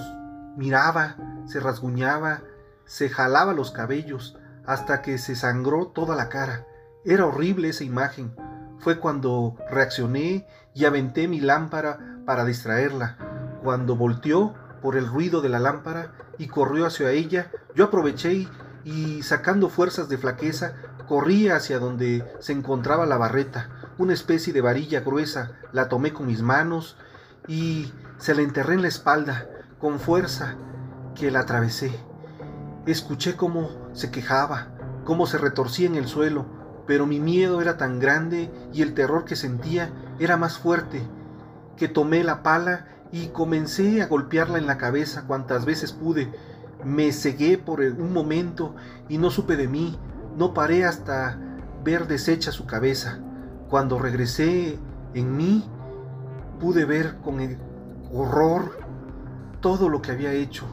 miraba, 0.56 1.16
se 1.46 1.60
rasguñaba, 1.60 2.42
se 2.86 3.10
jalaba 3.10 3.54
los 3.54 3.72
cabellos, 3.72 4.38
hasta 4.66 5.02
que 5.02 5.18
se 5.18 5.36
sangró 5.36 5.88
toda 5.88 6.16
la 6.16 6.30
cara. 6.30 6.66
Era 7.06 7.26
horrible 7.26 7.70
esa 7.70 7.84
imagen. 7.84 8.36
Fue 8.80 9.00
cuando 9.00 9.58
reaccioné 9.70 10.48
y 10.74 10.86
aventé 10.86 11.28
mi 11.28 11.40
lámpara 11.40 12.22
para 12.26 12.46
distraerla. 12.46 13.18
Cuando 13.64 13.96
volteó 13.96 14.54
por 14.82 14.96
el 14.96 15.08
ruido 15.08 15.42
de 15.42 15.50
la 15.50 15.60
lámpara 15.60 16.14
y 16.38 16.48
corrió 16.48 16.86
hacia 16.86 17.12
ella, 17.12 17.52
yo 17.76 17.86
aproveché 17.86 18.48
y, 18.86 19.22
sacando 19.24 19.70
fuerzas 19.70 20.08
de 20.10 20.18
flaqueza, 20.18 20.74
corrí 21.08 21.50
hacia 21.50 21.80
donde 21.80 22.24
se 22.40 22.54
encontraba 22.54 23.06
la 23.06 23.18
barreta, 23.18 23.70
una 23.98 24.14
especie 24.14 24.54
de 24.54 24.62
varilla 24.62 25.02
gruesa. 25.02 25.52
La 25.74 25.90
tomé 25.90 26.14
con 26.14 26.28
mis 26.28 26.42
manos 26.42 26.96
y 27.48 27.92
se 28.18 28.36
la 28.36 28.42
enterré 28.42 28.76
en 28.76 28.82
la 28.82 28.88
espalda 28.88 29.50
con 29.80 30.00
fuerza 30.00 30.56
que 31.16 31.32
la 31.32 31.42
atravesé. 31.42 31.92
Escuché 32.86 33.36
cómo 33.36 33.70
se 33.94 34.12
quejaba, 34.12 34.68
cómo 35.04 35.26
se 35.28 35.38
retorcía 35.38 35.88
en 35.88 35.96
el 35.96 36.08
suelo, 36.08 36.46
pero 36.88 37.06
mi 37.06 37.20
miedo 37.20 37.62
era 37.62 37.78
tan 37.78 38.00
grande 38.00 38.52
y 38.74 38.82
el 38.82 38.94
terror 38.94 39.26
que 39.26 39.36
sentía 39.36 39.92
era 40.20 40.38
más 40.38 40.58
fuerte, 40.58 41.02
que 41.78 41.88
tomé 41.88 42.24
la 42.24 42.42
pala 42.42 42.88
y 43.12 43.28
comencé 43.28 44.02
a 44.02 44.08
golpearla 44.08 44.58
en 44.58 44.68
la 44.68 44.78
cabeza 44.78 45.26
cuantas 45.26 45.66
veces 45.66 45.92
pude. 45.92 46.32
Me 46.84 47.12
cegué 47.12 47.58
por 47.58 47.82
un 47.82 48.14
momento 48.14 48.76
y 49.10 49.18
no 49.18 49.32
supe 49.32 49.56
de 49.56 49.68
mí, 49.68 49.98
no 50.38 50.54
paré 50.54 50.86
hasta 50.86 51.38
ver 51.84 52.08
deshecha 52.08 52.52
su 52.52 52.66
cabeza. 52.66 53.20
Cuando 53.70 54.00
regresé 54.00 54.80
en 55.14 55.38
mí, 55.38 55.66
pude 56.60 56.86
ver 56.86 57.18
con 57.18 57.40
horror 58.14 58.80
todo 59.62 59.90
lo 59.90 60.02
que 60.02 60.12
había 60.12 60.32
hecho. 60.32 60.66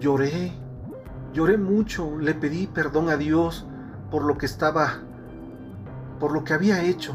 Lloré, 0.00 0.52
lloré 1.32 1.56
mucho, 1.56 2.18
le 2.18 2.34
pedí 2.34 2.66
perdón 2.66 3.08
a 3.08 3.16
Dios 3.16 3.66
por 4.10 4.24
lo 4.24 4.36
que 4.38 4.46
estaba, 4.46 5.00
por 6.18 6.32
lo 6.32 6.44
que 6.44 6.52
había 6.52 6.82
hecho. 6.82 7.14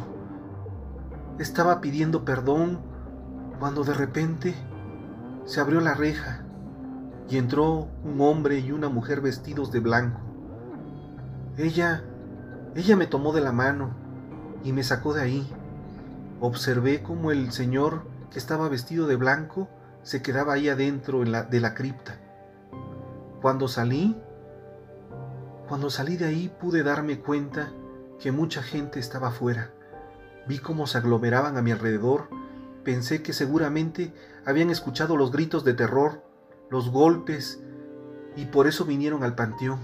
Estaba 1.38 1.82
pidiendo 1.82 2.24
perdón 2.26 2.91
cuando 3.62 3.84
de 3.84 3.94
repente 3.94 4.56
se 5.46 5.60
abrió 5.60 5.82
la 5.82 5.94
reja 5.94 6.42
y 7.30 7.38
entró 7.38 7.90
un 8.04 8.20
hombre 8.20 8.58
y 8.58 8.72
una 8.72 8.90
mujer 8.90 9.22
vestidos 9.22 9.72
de 9.72 9.80
blanco. 9.80 10.20
Ella, 11.60 12.04
ella 12.74 12.96
me 12.96 13.06
tomó 13.06 13.34
de 13.34 13.42
la 13.42 13.52
mano 13.52 13.92
y 14.64 14.74
me 14.74 14.84
sacó 14.84 15.14
de 15.14 15.22
ahí. 15.22 15.48
Observé 16.40 17.04
como 17.04 17.30
el 17.30 17.52
señor 17.52 18.08
que 18.32 18.40
estaba 18.40 18.68
vestido 18.68 19.06
de 19.06 19.16
blanco 19.16 19.70
se 20.02 20.24
quedaba 20.24 20.54
ahí 20.54 20.68
adentro 20.68 21.24
de 21.24 21.60
la 21.60 21.74
cripta. 21.76 22.20
Cuando 23.44 23.68
salí, 23.68 24.20
cuando 25.68 25.92
salí 25.92 26.18
de 26.18 26.26
ahí 26.26 26.52
pude 26.60 26.82
darme 26.82 27.20
cuenta 27.20 27.72
que 28.20 28.32
mucha 28.32 28.64
gente 28.64 29.00
estaba 29.00 29.28
afuera. 29.28 29.70
Vi 30.48 30.58
cómo 30.58 30.88
se 30.88 30.98
aglomeraban 30.98 31.58
a 31.58 31.62
mi 31.62 31.70
alrededor. 31.70 32.41
Pensé 32.84 33.22
que 33.22 33.34
seguramente 33.34 34.14
habían 34.46 34.70
escuchado 34.70 35.18
los 35.18 35.32
gritos 35.32 35.64
de 35.64 35.74
terror, 35.74 36.24
los 36.70 36.90
golpes, 36.90 37.62
y 38.36 38.46
por 38.46 38.68
eso 38.68 38.86
vinieron 38.86 39.24
al 39.24 39.36
panteón. 39.36 39.80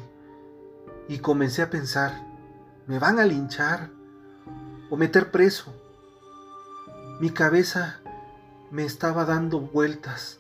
Y 1.07 1.19
comencé 1.19 1.61
a 1.61 1.69
pensar, 1.69 2.25
¿me 2.87 2.99
van 2.99 3.19
a 3.19 3.25
linchar 3.25 3.91
o 4.89 4.97
meter 4.97 5.31
preso? 5.31 5.73
Mi 7.19 7.29
cabeza 7.29 8.01
me 8.71 8.83
estaba 8.83 9.25
dando 9.25 9.59
vueltas, 9.59 10.39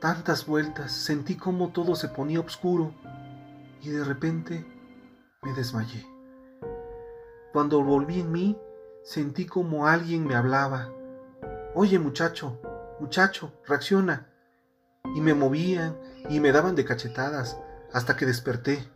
tantas 0.00 0.46
vueltas, 0.46 0.92
sentí 0.92 1.36
como 1.36 1.70
todo 1.70 1.96
se 1.96 2.08
ponía 2.08 2.40
oscuro 2.40 2.92
y 3.82 3.90
de 3.90 4.04
repente 4.04 4.66
me 5.42 5.52
desmayé. 5.54 6.06
Cuando 7.52 7.82
volví 7.82 8.20
en 8.20 8.32
mí, 8.32 8.58
sentí 9.04 9.46
como 9.46 9.86
alguien 9.86 10.26
me 10.26 10.34
hablaba. 10.34 10.90
Oye 11.76 11.98
muchacho, 11.98 12.60
muchacho, 13.00 13.52
reacciona. 13.66 14.28
Y 15.16 15.20
me 15.20 15.34
movían 15.34 15.96
y 16.28 16.38
me 16.38 16.52
daban 16.52 16.76
de 16.76 16.84
cachetadas 16.84 17.58
hasta 17.92 18.16
que 18.16 18.26
desperté. 18.26 18.88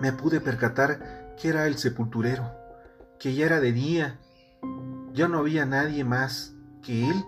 Me 0.00 0.12
pude 0.12 0.40
percatar 0.40 1.34
que 1.40 1.48
era 1.48 1.66
el 1.66 1.78
sepulturero, 1.78 2.52
que 3.18 3.34
ya 3.34 3.46
era 3.46 3.60
de 3.60 3.72
día. 3.72 4.20
Ya 5.14 5.28
no 5.28 5.38
había 5.38 5.64
nadie 5.64 6.04
más 6.04 6.54
que 6.82 7.08
él 7.08 7.24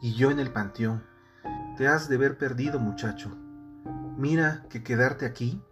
y 0.00 0.14
yo 0.14 0.30
en 0.30 0.40
el 0.40 0.52
panteón. 0.52 1.04
Te 1.76 1.86
has 1.86 2.08
de 2.08 2.16
ver 2.16 2.38
perdido, 2.38 2.80
muchacho. 2.80 3.36
Mira 4.16 4.64
que 4.70 4.82
quedarte 4.82 5.26
aquí. 5.26 5.62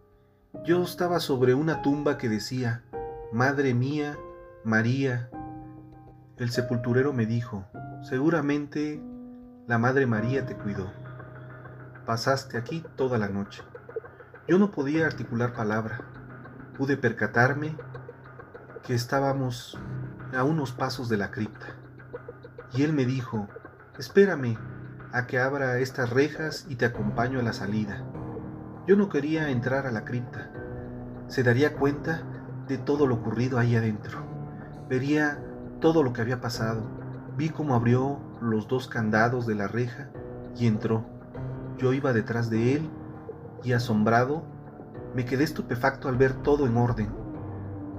Yo 0.66 0.82
estaba 0.82 1.20
sobre 1.20 1.54
una 1.54 1.80
tumba 1.80 2.18
que 2.18 2.28
decía, 2.28 2.84
Madre 3.32 3.72
mía, 3.72 4.18
María. 4.62 5.30
El 6.36 6.50
sepulturero 6.50 7.12
me 7.12 7.26
dijo, 7.26 7.64
seguramente 8.04 9.02
la 9.66 9.78
Madre 9.78 10.06
María 10.06 10.44
te 10.44 10.54
cuidó. 10.54 10.92
Pasaste 12.04 12.58
aquí 12.58 12.84
toda 12.96 13.16
la 13.16 13.28
noche. 13.28 13.62
Yo 14.46 14.58
no 14.58 14.70
podía 14.70 15.06
articular 15.06 15.54
palabra. 15.54 16.02
Pude 16.76 16.98
percatarme 16.98 17.74
que 18.82 18.94
estábamos 18.94 19.78
a 20.36 20.44
unos 20.44 20.72
pasos 20.72 21.08
de 21.08 21.16
la 21.16 21.30
cripta. 21.30 21.66
Y 22.74 22.82
él 22.82 22.92
me 22.92 23.06
dijo, 23.06 23.48
Espérame 23.98 24.58
a 25.12 25.26
que 25.26 25.38
abra 25.38 25.78
estas 25.78 26.10
rejas 26.10 26.66
y 26.68 26.76
te 26.76 26.84
acompaño 26.84 27.40
a 27.40 27.42
la 27.42 27.54
salida. 27.54 28.04
Yo 28.86 28.96
no 28.96 29.08
quería 29.08 29.48
entrar 29.48 29.86
a 29.86 29.92
la 29.92 30.04
cripta. 30.04 30.50
Se 31.28 31.42
daría 31.42 31.74
cuenta 31.74 32.22
de 32.68 32.76
todo 32.76 33.06
lo 33.06 33.14
ocurrido 33.14 33.58
ahí 33.58 33.76
adentro. 33.76 34.18
Vería 34.90 35.38
todo 35.80 36.02
lo 36.02 36.12
que 36.12 36.20
había 36.20 36.42
pasado. 36.42 37.03
Vi 37.36 37.48
cómo 37.48 37.74
abrió 37.74 38.18
los 38.40 38.68
dos 38.68 38.86
candados 38.86 39.46
de 39.46 39.54
la 39.54 39.66
reja 39.66 40.10
y 40.56 40.66
entró. 40.66 41.04
Yo 41.78 41.92
iba 41.92 42.12
detrás 42.12 42.48
de 42.48 42.74
él 42.74 42.88
y 43.64 43.72
asombrado 43.72 44.44
me 45.14 45.24
quedé 45.24 45.44
estupefacto 45.44 46.08
al 46.08 46.16
ver 46.16 46.34
todo 46.34 46.66
en 46.66 46.76
orden. 46.76 47.08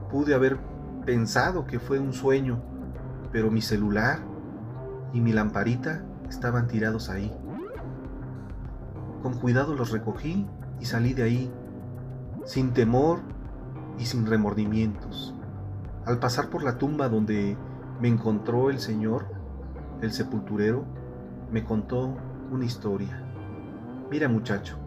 Pude 0.10 0.36
haber 0.36 0.58
pensado 1.06 1.65
que 1.65 1.80
fue 1.80 2.00
un 2.00 2.13
sueño, 2.13 2.62
pero 3.32 3.52
mi 3.52 3.62
celular 3.62 4.19
y 5.13 5.21
mi 5.21 5.32
lamparita 5.32 6.04
estaban 6.30 6.67
tirados 6.67 7.10
ahí. 7.10 7.34
Con 9.21 9.34
cuidado 9.39 9.76
los 9.76 9.91
recogí 9.91 10.45
y 10.80 10.86
salí 10.86 11.13
de 11.13 11.24
ahí, 11.24 11.52
sin 12.45 12.74
temor 12.74 13.19
y 13.98 14.06
sin 14.06 14.26
remordimientos. 14.26 15.34
Al 16.06 16.19
pasar 16.19 16.50
por 16.50 16.63
la 16.63 16.78
tumba 16.78 17.10
donde 17.10 17.58
me 18.02 18.08
encontró 18.08 18.70
el 18.70 18.80
Señor, 18.80 19.26
el 20.02 20.12
sepulturero, 20.12 20.86
me 21.52 21.64
contó 21.64 22.18
una 22.52 22.66
historia. 22.66 23.22
Mira 24.10 24.28
muchacho, 24.28 24.78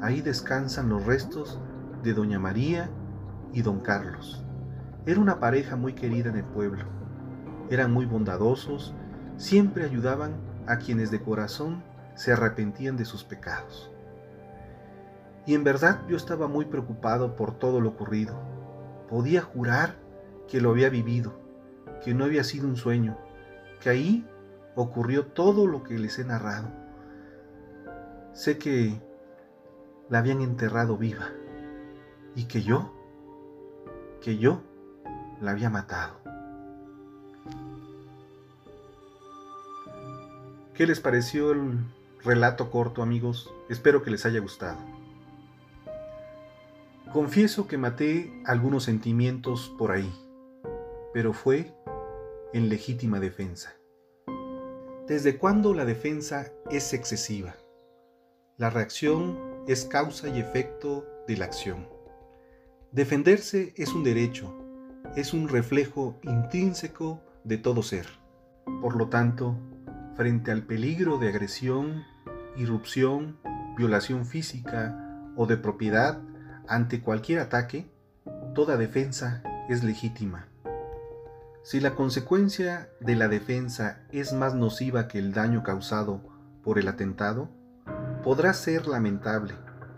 ahí 0.00 0.20
descansan 0.20 0.88
los 0.88 1.04
restos 1.04 1.60
de 2.02 2.14
Doña 2.14 2.38
María 2.38 2.88
y 3.52 3.62
Don 3.62 3.80
Carlos. 3.80 4.44
Era 5.06 5.20
una 5.20 5.40
pareja 5.40 5.76
muy 5.76 5.94
querida 5.94 6.30
en 6.30 6.36
el 6.36 6.44
pueblo. 6.44 6.84
Eran 7.70 7.92
muy 7.92 8.06
bondadosos, 8.06 8.94
siempre 9.36 9.84
ayudaban 9.84 10.36
a 10.66 10.78
quienes 10.78 11.10
de 11.10 11.20
corazón 11.20 11.82
se 12.14 12.32
arrepentían 12.32 12.96
de 12.96 13.04
sus 13.04 13.24
pecados. 13.24 13.90
Y 15.46 15.54
en 15.54 15.64
verdad 15.64 16.00
yo 16.08 16.16
estaba 16.16 16.48
muy 16.48 16.64
preocupado 16.64 17.36
por 17.36 17.58
todo 17.58 17.80
lo 17.80 17.90
ocurrido. 17.90 18.36
Podía 19.08 19.42
jurar 19.42 19.94
que 20.48 20.60
lo 20.60 20.70
había 20.70 20.90
vivido, 20.90 21.45
que 22.04 22.14
no 22.14 22.24
había 22.24 22.44
sido 22.44 22.66
un 22.66 22.76
sueño, 22.76 23.18
que 23.80 23.90
ahí 23.90 24.26
ocurrió 24.74 25.26
todo 25.26 25.66
lo 25.66 25.82
que 25.82 25.98
les 25.98 26.18
he 26.18 26.24
narrado. 26.24 26.68
Sé 28.32 28.58
que 28.58 29.00
la 30.08 30.18
habían 30.18 30.40
enterrado 30.42 30.96
viva 30.96 31.30
y 32.34 32.44
que 32.44 32.62
yo, 32.62 32.92
que 34.20 34.38
yo 34.38 34.62
la 35.40 35.52
había 35.52 35.70
matado. 35.70 36.20
¿Qué 40.74 40.86
les 40.86 41.00
pareció 41.00 41.52
el 41.52 41.78
relato 42.22 42.70
corto, 42.70 43.02
amigos? 43.02 43.50
Espero 43.70 44.02
que 44.02 44.10
les 44.10 44.26
haya 44.26 44.40
gustado. 44.40 44.76
Confieso 47.12 47.66
que 47.66 47.78
maté 47.78 48.42
algunos 48.44 48.84
sentimientos 48.84 49.72
por 49.78 49.90
ahí, 49.90 50.12
pero 51.14 51.32
fue 51.32 51.74
en 52.52 52.68
legítima 52.68 53.20
defensa. 53.20 53.74
¿Desde 55.06 55.38
cuándo 55.38 55.74
la 55.74 55.84
defensa 55.84 56.52
es 56.70 56.92
excesiva? 56.92 57.54
La 58.56 58.70
reacción 58.70 59.38
es 59.68 59.84
causa 59.84 60.28
y 60.28 60.40
efecto 60.40 61.06
de 61.28 61.36
la 61.36 61.44
acción. 61.44 61.88
Defenderse 62.92 63.72
es 63.76 63.92
un 63.92 64.02
derecho, 64.02 64.54
es 65.14 65.34
un 65.34 65.48
reflejo 65.48 66.18
intrínseco 66.22 67.20
de 67.44 67.58
todo 67.58 67.82
ser. 67.82 68.06
Por 68.80 68.96
lo 68.96 69.08
tanto, 69.08 69.56
frente 70.14 70.50
al 70.50 70.62
peligro 70.62 71.18
de 71.18 71.28
agresión, 71.28 72.04
irrupción, 72.56 73.38
violación 73.76 74.26
física 74.26 75.32
o 75.36 75.46
de 75.46 75.56
propiedad 75.56 76.20
ante 76.66 77.00
cualquier 77.00 77.40
ataque, 77.40 77.90
toda 78.54 78.76
defensa 78.76 79.42
es 79.68 79.84
legítima. 79.84 80.48
Si 81.66 81.80
la 81.80 81.96
consecuencia 81.96 82.88
de 83.00 83.16
la 83.16 83.26
defensa 83.26 83.98
es 84.12 84.32
más 84.32 84.54
nociva 84.54 85.08
que 85.08 85.18
el 85.18 85.32
daño 85.32 85.64
causado 85.64 86.20
por 86.62 86.78
el 86.78 86.86
atentado, 86.86 87.50
podrá 88.22 88.54
ser 88.54 88.86
lamentable, 88.86 89.54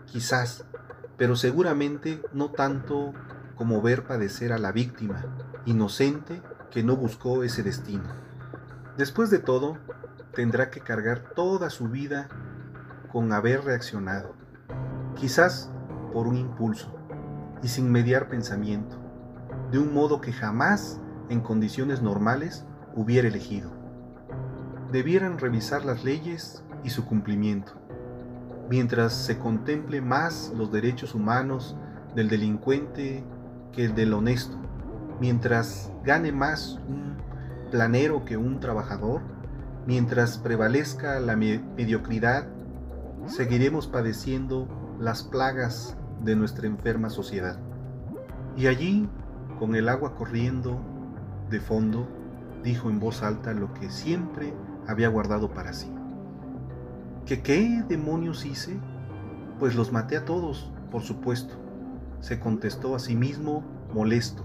quizás, 0.07 0.65
pero 1.15 1.35
seguramente 1.35 2.23
no 2.33 2.49
tanto 2.49 3.13
como 3.53 3.83
ver 3.83 4.07
padecer 4.07 4.51
a 4.51 4.57
la 4.57 4.71
víctima, 4.71 5.23
inocente 5.65 6.41
que 6.71 6.81
no 6.81 6.95
buscó 6.95 7.43
ese 7.43 7.61
destino. 7.61 8.15
Después 8.97 9.29
de 9.29 9.37
todo, 9.37 9.77
tendrá 10.33 10.71
que 10.71 10.79
cargar 10.79 11.35
toda 11.35 11.69
su 11.69 11.87
vida 11.87 12.29
con 13.11 13.31
haber 13.31 13.63
reaccionado, 13.63 14.33
quizás 15.15 15.69
por 16.13 16.25
un 16.25 16.35
impulso 16.35 16.97
y 17.61 17.67
sin 17.67 17.91
mediar 17.91 18.27
pensamiento, 18.27 18.97
de 19.69 19.77
un 19.77 19.93
modo 19.93 20.19
que 20.19 20.33
jamás 20.33 20.99
en 21.29 21.41
condiciones 21.41 22.01
normales 22.01 22.65
hubiera 22.95 23.27
elegido. 23.27 23.71
Debieran 24.91 25.37
revisar 25.37 25.85
las 25.85 26.03
leyes 26.03 26.63
y 26.83 26.89
su 26.89 27.05
cumplimiento, 27.05 27.73
mientras 28.69 29.13
se 29.13 29.37
contemple 29.37 30.01
más 30.01 30.51
los 30.55 30.71
derechos 30.71 31.15
humanos 31.15 31.75
del 32.15 32.29
delincuente 32.29 33.23
que 33.71 33.85
el 33.85 33.95
del 33.95 34.13
honesto, 34.13 34.57
mientras 35.19 35.91
gane 36.03 36.31
más 36.31 36.79
un 36.87 37.17
planero 37.71 38.25
que 38.25 38.37
un 38.37 38.59
trabajador, 38.59 39.21
mientras 39.85 40.37
prevalezca 40.37 41.19
la 41.19 41.35
mediocridad, 41.35 42.47
seguiremos 43.27 43.87
padeciendo 43.87 44.67
las 44.99 45.23
plagas 45.23 45.95
de 46.23 46.35
nuestra 46.35 46.67
enferma 46.67 47.09
sociedad. 47.09 47.59
Y 48.57 48.67
allí, 48.67 49.07
con 49.57 49.75
el 49.75 49.87
agua 49.87 50.15
corriendo, 50.15 50.81
de 51.49 51.59
fondo, 51.59 52.07
dijo 52.63 52.89
en 52.89 52.99
voz 52.99 53.23
alta 53.23 53.53
lo 53.53 53.73
que 53.73 53.89
siempre 53.89 54.53
había 54.87 55.09
guardado 55.09 55.53
para 55.53 55.73
sí. 55.73 55.91
¿Que 57.25 57.41
qué 57.41 57.83
demonios 57.87 58.45
hice? 58.45 58.79
Pues 59.59 59.75
los 59.75 59.91
maté 59.91 60.17
a 60.17 60.25
todos, 60.25 60.71
por 60.91 61.01
supuesto, 61.01 61.55
se 62.21 62.39
contestó 62.39 62.95
a 62.95 62.99
sí 62.99 63.15
mismo 63.15 63.63
molesto, 63.93 64.43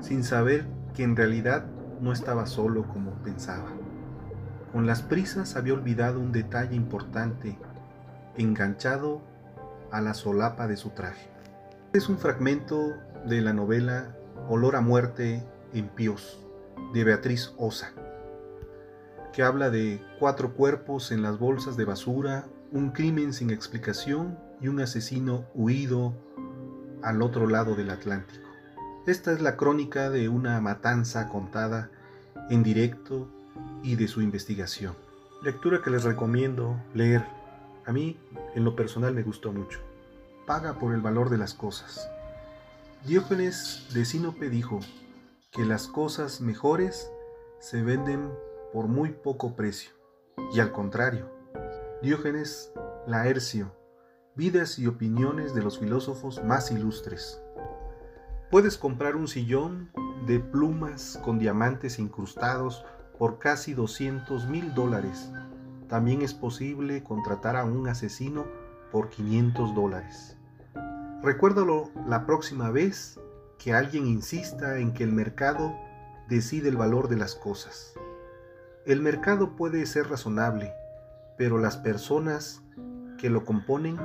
sin 0.00 0.24
saber 0.24 0.66
que 0.94 1.02
en 1.02 1.16
realidad 1.16 1.66
no 2.00 2.12
estaba 2.12 2.46
solo 2.46 2.86
como 2.88 3.12
pensaba. 3.22 3.68
Con 4.72 4.86
las 4.86 5.02
prisas 5.02 5.56
había 5.56 5.74
olvidado 5.74 6.20
un 6.20 6.32
detalle 6.32 6.76
importante, 6.76 7.58
enganchado 8.36 9.22
a 9.90 10.00
la 10.00 10.14
solapa 10.14 10.66
de 10.66 10.76
su 10.76 10.90
traje. 10.90 11.28
Es 11.92 12.08
un 12.08 12.18
fragmento 12.18 12.94
de 13.26 13.40
la 13.40 13.52
novela 13.52 14.16
Olor 14.48 14.76
a 14.76 14.80
muerte 14.80 15.42
en 15.72 15.90
de 16.92 17.04
Beatriz 17.04 17.52
Osa, 17.56 17.92
que 19.32 19.42
habla 19.42 19.70
de 19.70 20.02
cuatro 20.18 20.54
cuerpos 20.54 21.12
en 21.12 21.22
las 21.22 21.38
bolsas 21.38 21.76
de 21.76 21.84
basura, 21.84 22.46
un 22.72 22.90
crimen 22.90 23.32
sin 23.32 23.50
explicación 23.50 24.38
y 24.60 24.68
un 24.68 24.80
asesino 24.80 25.44
huido 25.54 26.14
al 27.02 27.22
otro 27.22 27.46
lado 27.46 27.74
del 27.74 27.90
Atlántico. 27.90 28.46
Esta 29.06 29.32
es 29.32 29.40
la 29.40 29.56
crónica 29.56 30.10
de 30.10 30.28
una 30.28 30.60
matanza 30.60 31.28
contada 31.28 31.90
en 32.50 32.62
directo 32.62 33.28
y 33.82 33.96
de 33.96 34.08
su 34.08 34.20
investigación. 34.20 34.94
Lectura 35.42 35.80
que 35.82 35.90
les 35.90 36.04
recomiendo 36.04 36.76
leer. 36.94 37.24
A 37.84 37.92
mí, 37.92 38.18
en 38.54 38.64
lo 38.64 38.74
personal, 38.74 39.14
me 39.14 39.22
gustó 39.22 39.52
mucho. 39.52 39.78
Paga 40.46 40.78
por 40.78 40.92
el 40.92 41.00
valor 41.00 41.30
de 41.30 41.38
las 41.38 41.54
cosas. 41.54 42.10
Diógenes 43.06 43.86
de 43.94 44.04
Sinope 44.04 44.48
dijo, 44.48 44.80
que 45.56 45.64
las 45.64 45.88
cosas 45.88 46.42
mejores 46.42 47.10
se 47.60 47.82
venden 47.82 48.30
por 48.74 48.88
muy 48.88 49.12
poco 49.12 49.56
precio. 49.56 49.90
Y 50.52 50.60
al 50.60 50.70
contrario, 50.70 51.30
Diógenes 52.02 52.74
Laercio, 53.06 53.74
vidas 54.34 54.78
y 54.78 54.86
opiniones 54.86 55.54
de 55.54 55.62
los 55.62 55.78
filósofos 55.78 56.44
más 56.44 56.70
ilustres. 56.70 57.40
Puedes 58.50 58.76
comprar 58.76 59.16
un 59.16 59.28
sillón 59.28 59.90
de 60.26 60.40
plumas 60.40 61.18
con 61.24 61.38
diamantes 61.38 61.98
incrustados 61.98 62.84
por 63.18 63.38
casi 63.38 63.72
200 63.72 64.48
mil 64.48 64.74
dólares. 64.74 65.32
También 65.88 66.20
es 66.20 66.34
posible 66.34 67.02
contratar 67.02 67.56
a 67.56 67.64
un 67.64 67.88
asesino 67.88 68.44
por 68.92 69.08
500 69.08 69.74
dólares. 69.74 70.36
Recuérdalo 71.22 71.90
la 72.06 72.26
próxima 72.26 72.70
vez 72.70 73.18
que 73.58 73.72
alguien 73.72 74.06
insista 74.06 74.78
en 74.78 74.92
que 74.92 75.04
el 75.04 75.12
mercado 75.12 75.74
decide 76.28 76.68
el 76.68 76.76
valor 76.76 77.08
de 77.08 77.16
las 77.16 77.34
cosas. 77.34 77.94
El 78.84 79.00
mercado 79.00 79.56
puede 79.56 79.84
ser 79.86 80.08
razonable, 80.08 80.72
pero 81.36 81.58
las 81.58 81.76
personas 81.76 82.62
que 83.18 83.30
lo 83.30 83.44
componen 83.44 83.96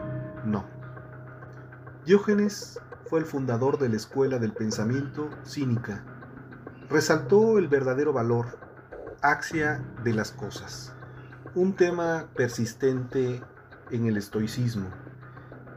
no. 0.45 0.65
Diógenes 2.05 2.79
fue 3.05 3.19
el 3.19 3.25
fundador 3.25 3.77
de 3.77 3.89
la 3.89 3.97
escuela 3.97 4.39
del 4.39 4.53
pensamiento 4.53 5.29
cínica. 5.43 6.03
Resaltó 6.89 7.57
el 7.57 7.67
verdadero 7.67 8.13
valor, 8.13 8.57
axia 9.21 9.83
de 10.03 10.13
las 10.13 10.31
cosas, 10.31 10.95
un 11.53 11.75
tema 11.75 12.27
persistente 12.35 13.41
en 13.91 14.07
el 14.07 14.17
estoicismo 14.17 14.87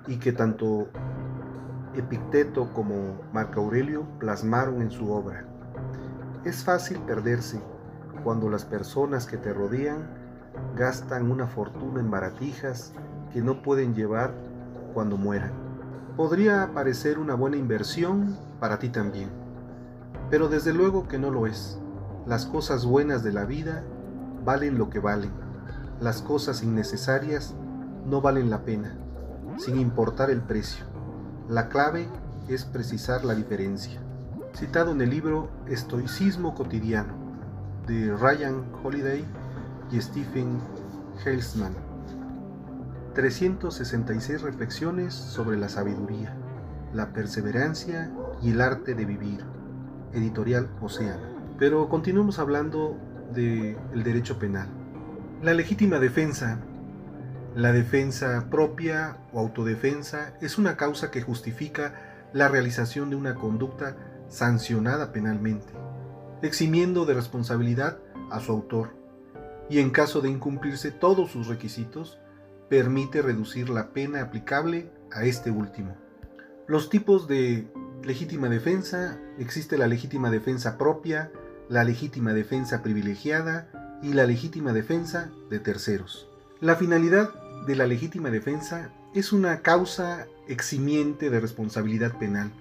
y 0.07 0.19
que 0.19 0.33
tanto 0.33 0.89
Epicteto 1.97 2.73
como 2.73 3.21
Marco 3.33 3.61
Aurelio 3.61 4.05
plasmaron 4.19 4.83
en 4.83 4.91
su 4.91 5.13
obra. 5.13 5.45
Es 6.45 6.65
fácil 6.65 6.99
perderse 6.99 7.61
cuando 8.25 8.51
las 8.51 8.65
personas 8.65 9.27
que 9.27 9.37
te 9.37 9.53
rodean 9.53 10.09
gastan 10.77 11.31
una 11.31 11.47
fortuna 11.47 12.01
en 12.01 12.11
baratijas 12.11 12.93
que 13.33 13.43
no 13.43 13.63
pueden 13.63 13.95
llevar 13.95 14.35
cuando 14.93 15.17
mueran. 15.17 15.53
Podría 16.17 16.71
parecer 16.75 17.19
una 17.19 17.35
buena 17.35 17.57
inversión 17.57 18.37
para 18.59 18.79
ti 18.79 18.89
también, 18.89 19.31
pero 20.31 20.49
desde 20.49 20.73
luego 20.73 21.07
que 21.07 21.19
no 21.19 21.31
lo 21.31 21.47
es. 21.47 21.79
Las 22.27 22.47
cosas 22.47 22.87
buenas 22.87 23.23
de 23.23 23.33
la 23.33 23.45
vida 23.45 23.85
valen 24.45 24.79
lo 24.79 24.91
que 24.91 24.99
valen. 24.99 25.33
Las 26.01 26.23
cosas 26.23 26.63
innecesarias 26.63 27.55
no 28.05 28.21
valen 28.21 28.51
la 28.51 28.65
pena, 28.65 28.97
sin 29.59 29.79
importar 29.79 30.31
el 30.31 30.41
precio. 30.41 30.94
La 31.49 31.69
clave 31.69 32.09
es 32.49 32.65
precisar 32.65 33.23
la 33.23 33.35
diferencia. 33.35 34.01
Citado 34.55 34.93
en 34.93 35.03
el 35.03 35.11
libro 35.11 35.51
Estoicismo 35.69 36.55
cotidiano 36.55 37.13
de 37.87 38.17
Ryan 38.17 38.65
Holiday 38.83 39.27
y 39.93 40.01
Stephen 40.01 40.59
Helsman. 41.23 41.75
366 43.13 44.41
reflexiones 44.41 45.13
sobre 45.13 45.59
la 45.59 45.69
sabiduría, 45.69 46.35
la 46.95 47.13
perseverancia 47.13 48.11
y 48.43 48.53
el 48.53 48.63
arte 48.63 48.95
de 48.95 49.05
vivir. 49.05 49.45
Editorial 50.15 50.71
Océano. 50.81 51.27
Pero 51.59 51.91
continuemos 51.91 52.39
hablando 52.39 52.97
del 53.35 54.03
derecho 54.03 54.39
penal. 54.39 54.69
La 55.43 55.53
legítima 55.53 55.99
defensa, 55.99 56.59
la 57.55 57.73
defensa 57.73 58.49
propia 58.51 59.17
o 59.33 59.39
autodefensa, 59.39 60.35
es 60.41 60.59
una 60.59 60.77
causa 60.77 61.11
que 61.11 61.23
justifica 61.23 62.29
la 62.33 62.49
realización 62.49 63.11
de 63.11 63.17
una 63.17 63.37
conducta 63.37 63.97
sancionada 64.29 65.13
penalmente, 65.13 65.73
eximiendo 66.43 67.07
de 67.07 67.15
responsabilidad 67.15 67.99
a 68.31 68.41
su 68.41 68.53
autor, 68.53 68.91
y 69.71 69.79
en 69.79 69.91
caso 69.91 70.21
de 70.21 70.31
incumplirse 70.31 70.91
todos 70.91 71.31
sus 71.31 71.47
requisitos, 71.47 72.19
permite 72.69 73.23
reducir 73.23 73.69
la 73.69 73.93
pena 73.93 74.23
aplicable 74.23 74.91
a 75.13 75.25
este 75.25 75.51
último. 75.51 75.97
Los 76.67 76.91
tipos 76.91 77.29
de 77.29 77.69
legítima 78.03 78.49
defensa, 78.49 79.19
existe 79.39 79.79
la 79.79 79.87
legítima 79.87 80.31
defensa 80.31 80.77
propia, 80.77 81.31
la 81.69 81.85
legítima 81.85 82.33
defensa 82.33 82.83
privilegiada 82.83 84.01
y 84.03 84.13
la 84.13 84.27
legítima 84.27 84.73
defensa 84.73 85.31
de 85.51 85.61
terceros. 85.61 86.29
La 86.61 86.77
finalidad 86.77 87.33
de 87.67 87.77
la 87.77 87.87
legítima 87.87 88.31
defensa 88.31 88.91
es 89.15 89.33
una 89.33 89.61
causa 89.61 90.27
eximiente 90.49 91.31
de 91.31 91.41
responsabilidad 91.41 92.19
penal, 92.19 92.53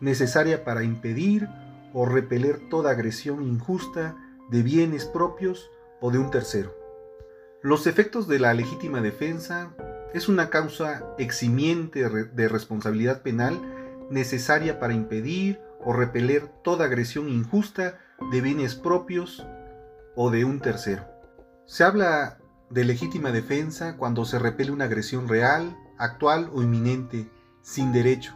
necesaria 0.00 0.64
para 0.64 0.82
impedir 0.82 1.48
o 1.92 2.06
repeler 2.06 2.68
toda 2.68 2.90
agresión 2.90 3.42
injusta 3.42 4.16
de 4.50 4.62
bienes 4.62 5.04
propios 5.04 5.70
o 6.00 6.10
de 6.10 6.18
un 6.18 6.30
tercero. 6.30 6.74
Los 7.62 7.86
efectos 7.86 8.26
de 8.26 8.38
la 8.38 8.54
legítima 8.54 9.00
defensa 9.00 9.74
es 10.14 10.28
una 10.28 10.50
causa 10.50 11.04
eximiente 11.18 12.08
de 12.08 12.48
responsabilidad 12.48 13.22
penal 13.22 13.60
necesaria 14.10 14.80
para 14.80 14.94
impedir 14.94 15.60
o 15.84 15.92
repeler 15.92 16.48
toda 16.64 16.86
agresión 16.86 17.28
injusta 17.28 17.98
de 18.32 18.40
bienes 18.40 18.74
propios 18.74 19.46
o 20.16 20.30
de 20.30 20.44
un 20.44 20.60
tercero. 20.60 21.06
Se 21.66 21.84
habla 21.84 22.39
de 22.70 22.84
legítima 22.84 23.32
defensa 23.32 23.96
cuando 23.96 24.24
se 24.24 24.38
repele 24.38 24.70
una 24.70 24.84
agresión 24.84 25.28
real, 25.28 25.76
actual 25.98 26.50
o 26.54 26.62
inminente, 26.62 27.28
sin 27.62 27.92
derecho, 27.92 28.34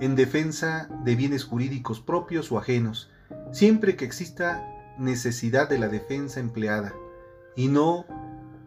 en 0.00 0.14
defensa 0.14 0.88
de 1.04 1.16
bienes 1.16 1.44
jurídicos 1.44 2.00
propios 2.00 2.52
o 2.52 2.58
ajenos, 2.58 3.10
siempre 3.50 3.96
que 3.96 4.04
exista 4.04 4.62
necesidad 4.98 5.68
de 5.68 5.78
la 5.78 5.88
defensa 5.88 6.38
empleada 6.38 6.92
y 7.56 7.68
no 7.68 8.04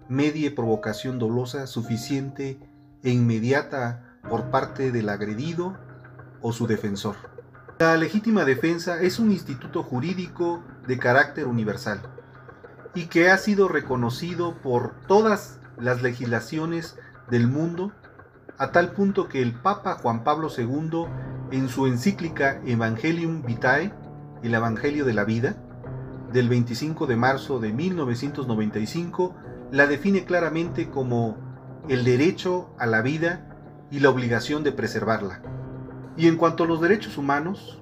medie 0.10 0.50
provocación 0.50 1.20
dolosa 1.20 1.68
suficiente 1.68 2.60
e 3.04 3.12
inmediata 3.12 4.18
por 4.28 4.50
parte 4.50 4.92
del 4.92 5.10
agredido 5.10 5.78
o 6.42 6.52
su 6.52 6.66
defensor. 6.66 7.16
La 7.80 7.96
legítima 7.96 8.44
defensa 8.44 9.02
es 9.02 9.20
un 9.20 9.32
instituto 9.32 9.84
jurídico 9.84 10.64
de 10.88 10.98
carácter 10.98 11.48
universal 11.48 12.12
y 12.96 13.06
que 13.08 13.30
ha 13.30 13.38
sido 13.38 13.68
reconocido 13.68 14.56
por 14.56 14.94
todas 15.08 15.60
las 15.78 16.02
legislaciones 16.02 16.98
del 17.30 17.48
mundo 17.48 17.92
a 18.58 18.72
tal 18.72 18.92
punto 18.92 19.28
que 19.28 19.42
el 19.42 19.54
Papa 19.54 19.96
Juan 19.96 20.24
Pablo 20.24 20.50
II 20.56 21.06
en 21.52 21.70
su 21.70 21.88
encíclica 21.88 22.62
Evangelium 22.66 23.44
Vitae, 23.44 23.94
el 24.44 24.54
Evangelio 24.54 25.06
de 25.06 25.14
la 25.14 25.24
Vida, 25.24 25.56
del 26.32 26.50
25 26.50 27.08
de 27.08 27.16
marzo 27.16 27.60
de 27.60 27.72
1995, 27.72 29.36
la 29.72 29.88
define 29.88 30.26
claramente 30.26 30.90
como 30.90 31.38
el 31.90 32.04
derecho 32.04 32.70
a 32.78 32.86
la 32.86 33.02
vida 33.02 33.48
y 33.92 34.00
la 34.00 34.10
obligación 34.10 34.64
de 34.64 34.72
preservarla. 34.72 35.42
Y 36.16 36.28
en 36.28 36.38
cuanto 36.38 36.64
a 36.64 36.68
los 36.68 36.82
derechos 36.82 37.18
humanos, 37.18 37.82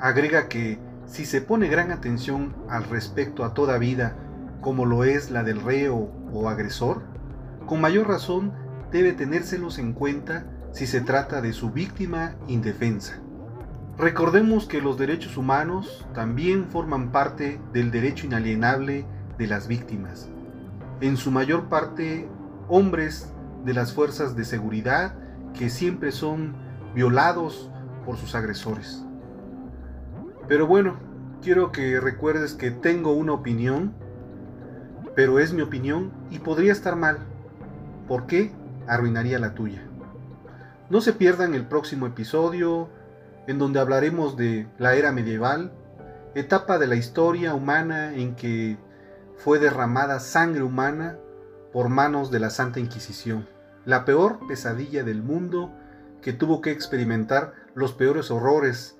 agrega 0.00 0.48
que 0.48 0.78
si 1.10 1.24
se 1.24 1.40
pone 1.40 1.66
gran 1.66 1.90
atención 1.90 2.54
al 2.68 2.84
respecto 2.84 3.44
a 3.44 3.52
toda 3.52 3.78
vida, 3.78 4.14
como 4.60 4.86
lo 4.86 5.02
es 5.02 5.32
la 5.32 5.42
del 5.42 5.60
reo 5.60 6.12
o 6.32 6.48
agresor, 6.48 7.02
con 7.66 7.80
mayor 7.80 8.06
razón 8.06 8.52
debe 8.92 9.12
tenérselos 9.12 9.78
en 9.78 9.92
cuenta 9.92 10.46
si 10.72 10.86
se 10.86 11.00
trata 11.00 11.40
de 11.40 11.52
su 11.52 11.72
víctima 11.72 12.36
indefensa. 12.46 13.18
Recordemos 13.98 14.66
que 14.66 14.80
los 14.80 14.98
derechos 14.98 15.36
humanos 15.36 16.06
también 16.14 16.66
forman 16.66 17.10
parte 17.10 17.60
del 17.72 17.90
derecho 17.90 18.26
inalienable 18.26 19.04
de 19.36 19.46
las 19.48 19.66
víctimas, 19.66 20.28
en 21.00 21.16
su 21.16 21.32
mayor 21.32 21.68
parte 21.68 22.28
hombres 22.68 23.32
de 23.64 23.74
las 23.74 23.92
fuerzas 23.92 24.36
de 24.36 24.44
seguridad 24.44 25.16
que 25.58 25.70
siempre 25.70 26.12
son 26.12 26.54
violados 26.94 27.68
por 28.06 28.16
sus 28.16 28.36
agresores. 28.36 29.04
Pero 30.50 30.66
bueno, 30.66 30.98
quiero 31.42 31.70
que 31.70 32.00
recuerdes 32.00 32.54
que 32.54 32.72
tengo 32.72 33.12
una 33.12 33.34
opinión, 33.34 33.94
pero 35.14 35.38
es 35.38 35.52
mi 35.52 35.62
opinión 35.62 36.10
y 36.28 36.40
podría 36.40 36.72
estar 36.72 36.96
mal. 36.96 37.18
¿Por 38.08 38.26
qué? 38.26 38.50
Arruinaría 38.88 39.38
la 39.38 39.54
tuya. 39.54 39.80
No 40.88 41.00
se 41.02 41.12
pierdan 41.12 41.54
el 41.54 41.66
próximo 41.66 42.08
episodio 42.08 42.88
en 43.46 43.60
donde 43.60 43.78
hablaremos 43.78 44.36
de 44.36 44.66
la 44.76 44.96
era 44.96 45.12
medieval, 45.12 45.70
etapa 46.34 46.80
de 46.80 46.88
la 46.88 46.96
historia 46.96 47.54
humana 47.54 48.12
en 48.16 48.34
que 48.34 48.76
fue 49.36 49.60
derramada 49.60 50.18
sangre 50.18 50.64
humana 50.64 51.16
por 51.72 51.90
manos 51.90 52.32
de 52.32 52.40
la 52.40 52.50
Santa 52.50 52.80
Inquisición, 52.80 53.46
la 53.84 54.04
peor 54.04 54.40
pesadilla 54.48 55.04
del 55.04 55.22
mundo 55.22 55.70
que 56.20 56.32
tuvo 56.32 56.60
que 56.60 56.72
experimentar 56.72 57.52
los 57.76 57.92
peores 57.92 58.32
horrores. 58.32 58.99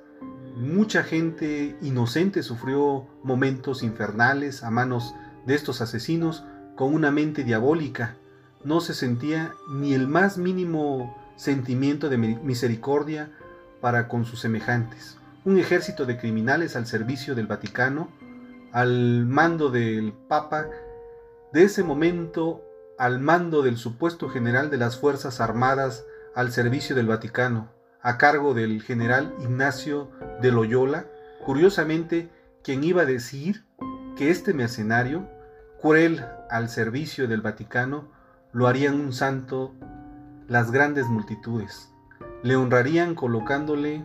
Mucha 0.56 1.02
gente 1.02 1.76
inocente 1.80 2.42
sufrió 2.42 3.06
momentos 3.22 3.82
infernales 3.82 4.62
a 4.62 4.70
manos 4.70 5.14
de 5.46 5.54
estos 5.54 5.80
asesinos 5.80 6.44
con 6.76 6.94
una 6.94 7.10
mente 7.10 7.44
diabólica. 7.44 8.16
No 8.64 8.80
se 8.80 8.94
sentía 8.94 9.54
ni 9.70 9.94
el 9.94 10.08
más 10.08 10.38
mínimo 10.38 11.16
sentimiento 11.36 12.08
de 12.08 12.18
misericordia 12.18 13.30
para 13.80 14.08
con 14.08 14.24
sus 14.24 14.40
semejantes. 14.40 15.16
Un 15.44 15.58
ejército 15.58 16.04
de 16.04 16.18
criminales 16.18 16.76
al 16.76 16.86
servicio 16.86 17.34
del 17.34 17.46
Vaticano, 17.46 18.10
al 18.72 19.24
mando 19.26 19.70
del 19.70 20.12
Papa, 20.28 20.66
de 21.52 21.64
ese 21.64 21.82
momento 21.82 22.62
al 22.98 23.18
mando 23.18 23.62
del 23.62 23.78
supuesto 23.78 24.28
general 24.28 24.68
de 24.68 24.76
las 24.76 24.98
Fuerzas 24.98 25.40
Armadas 25.40 26.04
al 26.34 26.52
servicio 26.52 26.94
del 26.94 27.06
Vaticano, 27.06 27.70
a 28.02 28.18
cargo 28.18 28.54
del 28.54 28.82
general 28.82 29.34
Ignacio 29.40 30.10
de 30.40 30.52
Loyola, 30.52 31.06
curiosamente 31.44 32.30
quien 32.62 32.84
iba 32.84 33.02
a 33.02 33.06
decir 33.06 33.64
que 34.16 34.30
este 34.30 34.54
mercenario, 34.54 35.28
cruel 35.80 36.24
al 36.50 36.68
servicio 36.68 37.28
del 37.28 37.40
Vaticano, 37.40 38.08
lo 38.52 38.66
harían 38.66 39.00
un 39.00 39.12
santo 39.12 39.74
las 40.48 40.70
grandes 40.70 41.06
multitudes, 41.06 41.92
le 42.42 42.56
honrarían 42.56 43.14
colocándole 43.14 44.04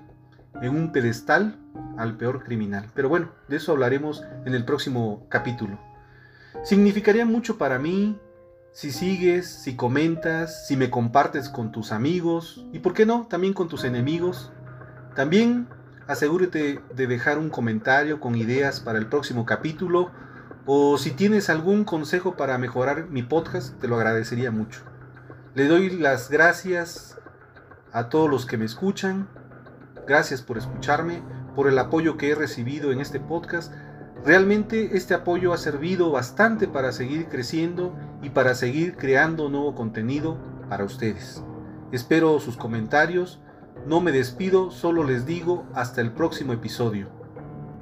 en 0.61 0.69
un 0.69 0.91
pedestal 0.91 1.59
al 1.97 2.17
peor 2.17 2.43
criminal. 2.43 2.87
Pero 2.93 3.09
bueno, 3.09 3.31
de 3.47 3.57
eso 3.57 3.71
hablaremos 3.71 4.23
en 4.45 4.53
el 4.53 4.63
próximo 4.63 5.25
capítulo. 5.29 5.79
Significaría 6.63 7.25
mucho 7.25 7.57
para 7.57 7.79
mí 7.79 8.17
si 8.75 8.91
sigues, 8.91 9.47
si 9.47 9.77
comentas, 9.77 10.67
si 10.67 10.75
me 10.75 10.89
compartes 10.89 11.47
con 11.47 11.71
tus 11.71 11.93
amigos 11.93 12.65
y, 12.73 12.79
¿por 12.79 12.93
qué 12.93 13.05
no?, 13.05 13.25
también 13.25 13.53
con 13.53 13.69
tus 13.69 13.85
enemigos. 13.85 14.51
También 15.15 15.69
asegúrate 16.07 16.81
de 16.93 17.07
dejar 17.07 17.37
un 17.37 17.49
comentario 17.49 18.19
con 18.19 18.35
ideas 18.35 18.81
para 18.81 18.99
el 18.99 19.07
próximo 19.07 19.45
capítulo 19.45 20.11
o 20.65 20.97
si 20.97 21.11
tienes 21.11 21.49
algún 21.49 21.85
consejo 21.85 22.35
para 22.35 22.57
mejorar 22.57 23.07
mi 23.07 23.23
podcast, 23.23 23.79
te 23.79 23.87
lo 23.87 23.95
agradecería 23.95 24.51
mucho. 24.51 24.81
Le 25.53 25.67
doy 25.67 25.89
las 25.91 26.29
gracias 26.29 27.17
a 27.93 28.09
todos 28.09 28.29
los 28.29 28.45
que 28.45 28.57
me 28.57 28.65
escuchan. 28.65 29.29
Gracias 30.05 30.41
por 30.41 30.57
escucharme, 30.57 31.23
por 31.55 31.69
el 31.69 31.79
apoyo 31.79 32.17
que 32.17 32.31
he 32.31 32.35
recibido 32.35 32.91
en 32.91 32.99
este 32.99 33.21
podcast 33.21 33.71
Realmente 34.25 34.97
este 34.97 35.13
apoyo 35.13 35.53
ha 35.53 35.57
servido 35.59 36.09
bastante 36.09 36.67
para 36.67 36.91
seguir 36.91 37.27
creciendo 37.27 37.93
y 38.23 38.31
para 38.31 38.55
seguir 38.55 38.95
creando 38.95 39.49
nuevo 39.49 39.75
contenido 39.75 40.39
para 40.67 40.83
ustedes. 40.83 41.43
Espero 41.91 42.39
sus 42.39 42.57
comentarios, 42.57 43.39
no 43.85 44.01
me 44.01 44.11
despido, 44.11 44.71
solo 44.71 45.03
les 45.03 45.27
digo 45.27 45.63
hasta 45.75 46.01
el 46.01 46.11
próximo 46.11 46.53
episodio. 46.53 47.07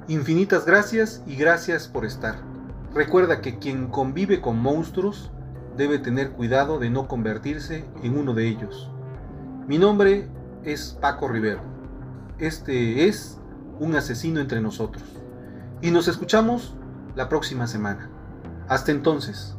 Infinitas 0.06 0.66
gracias 0.66 1.22
y 1.26 1.36
gracias 1.36 1.88
por 1.88 2.04
estar. 2.04 2.36
Recuerda 2.92 3.40
que 3.40 3.58
quien 3.58 3.86
convive 3.86 4.42
con 4.42 4.58
monstruos 4.58 5.30
debe 5.78 5.98
tener 5.98 6.32
cuidado 6.32 6.78
de 6.78 6.90
no 6.90 7.08
convertirse 7.08 7.86
en 8.02 8.18
uno 8.18 8.34
de 8.34 8.48
ellos. 8.48 8.90
Mi 9.66 9.78
nombre 9.78 10.28
es 10.62 10.98
Paco 11.00 11.26
Rivero. 11.26 11.62
Este 12.38 13.08
es 13.08 13.40
un 13.80 13.96
asesino 13.96 14.40
entre 14.40 14.60
nosotros. 14.60 15.23
Y 15.82 15.90
nos 15.90 16.08
escuchamos 16.08 16.74
la 17.14 17.28
próxima 17.28 17.66
semana. 17.66 18.10
Hasta 18.68 18.92
entonces. 18.92 19.56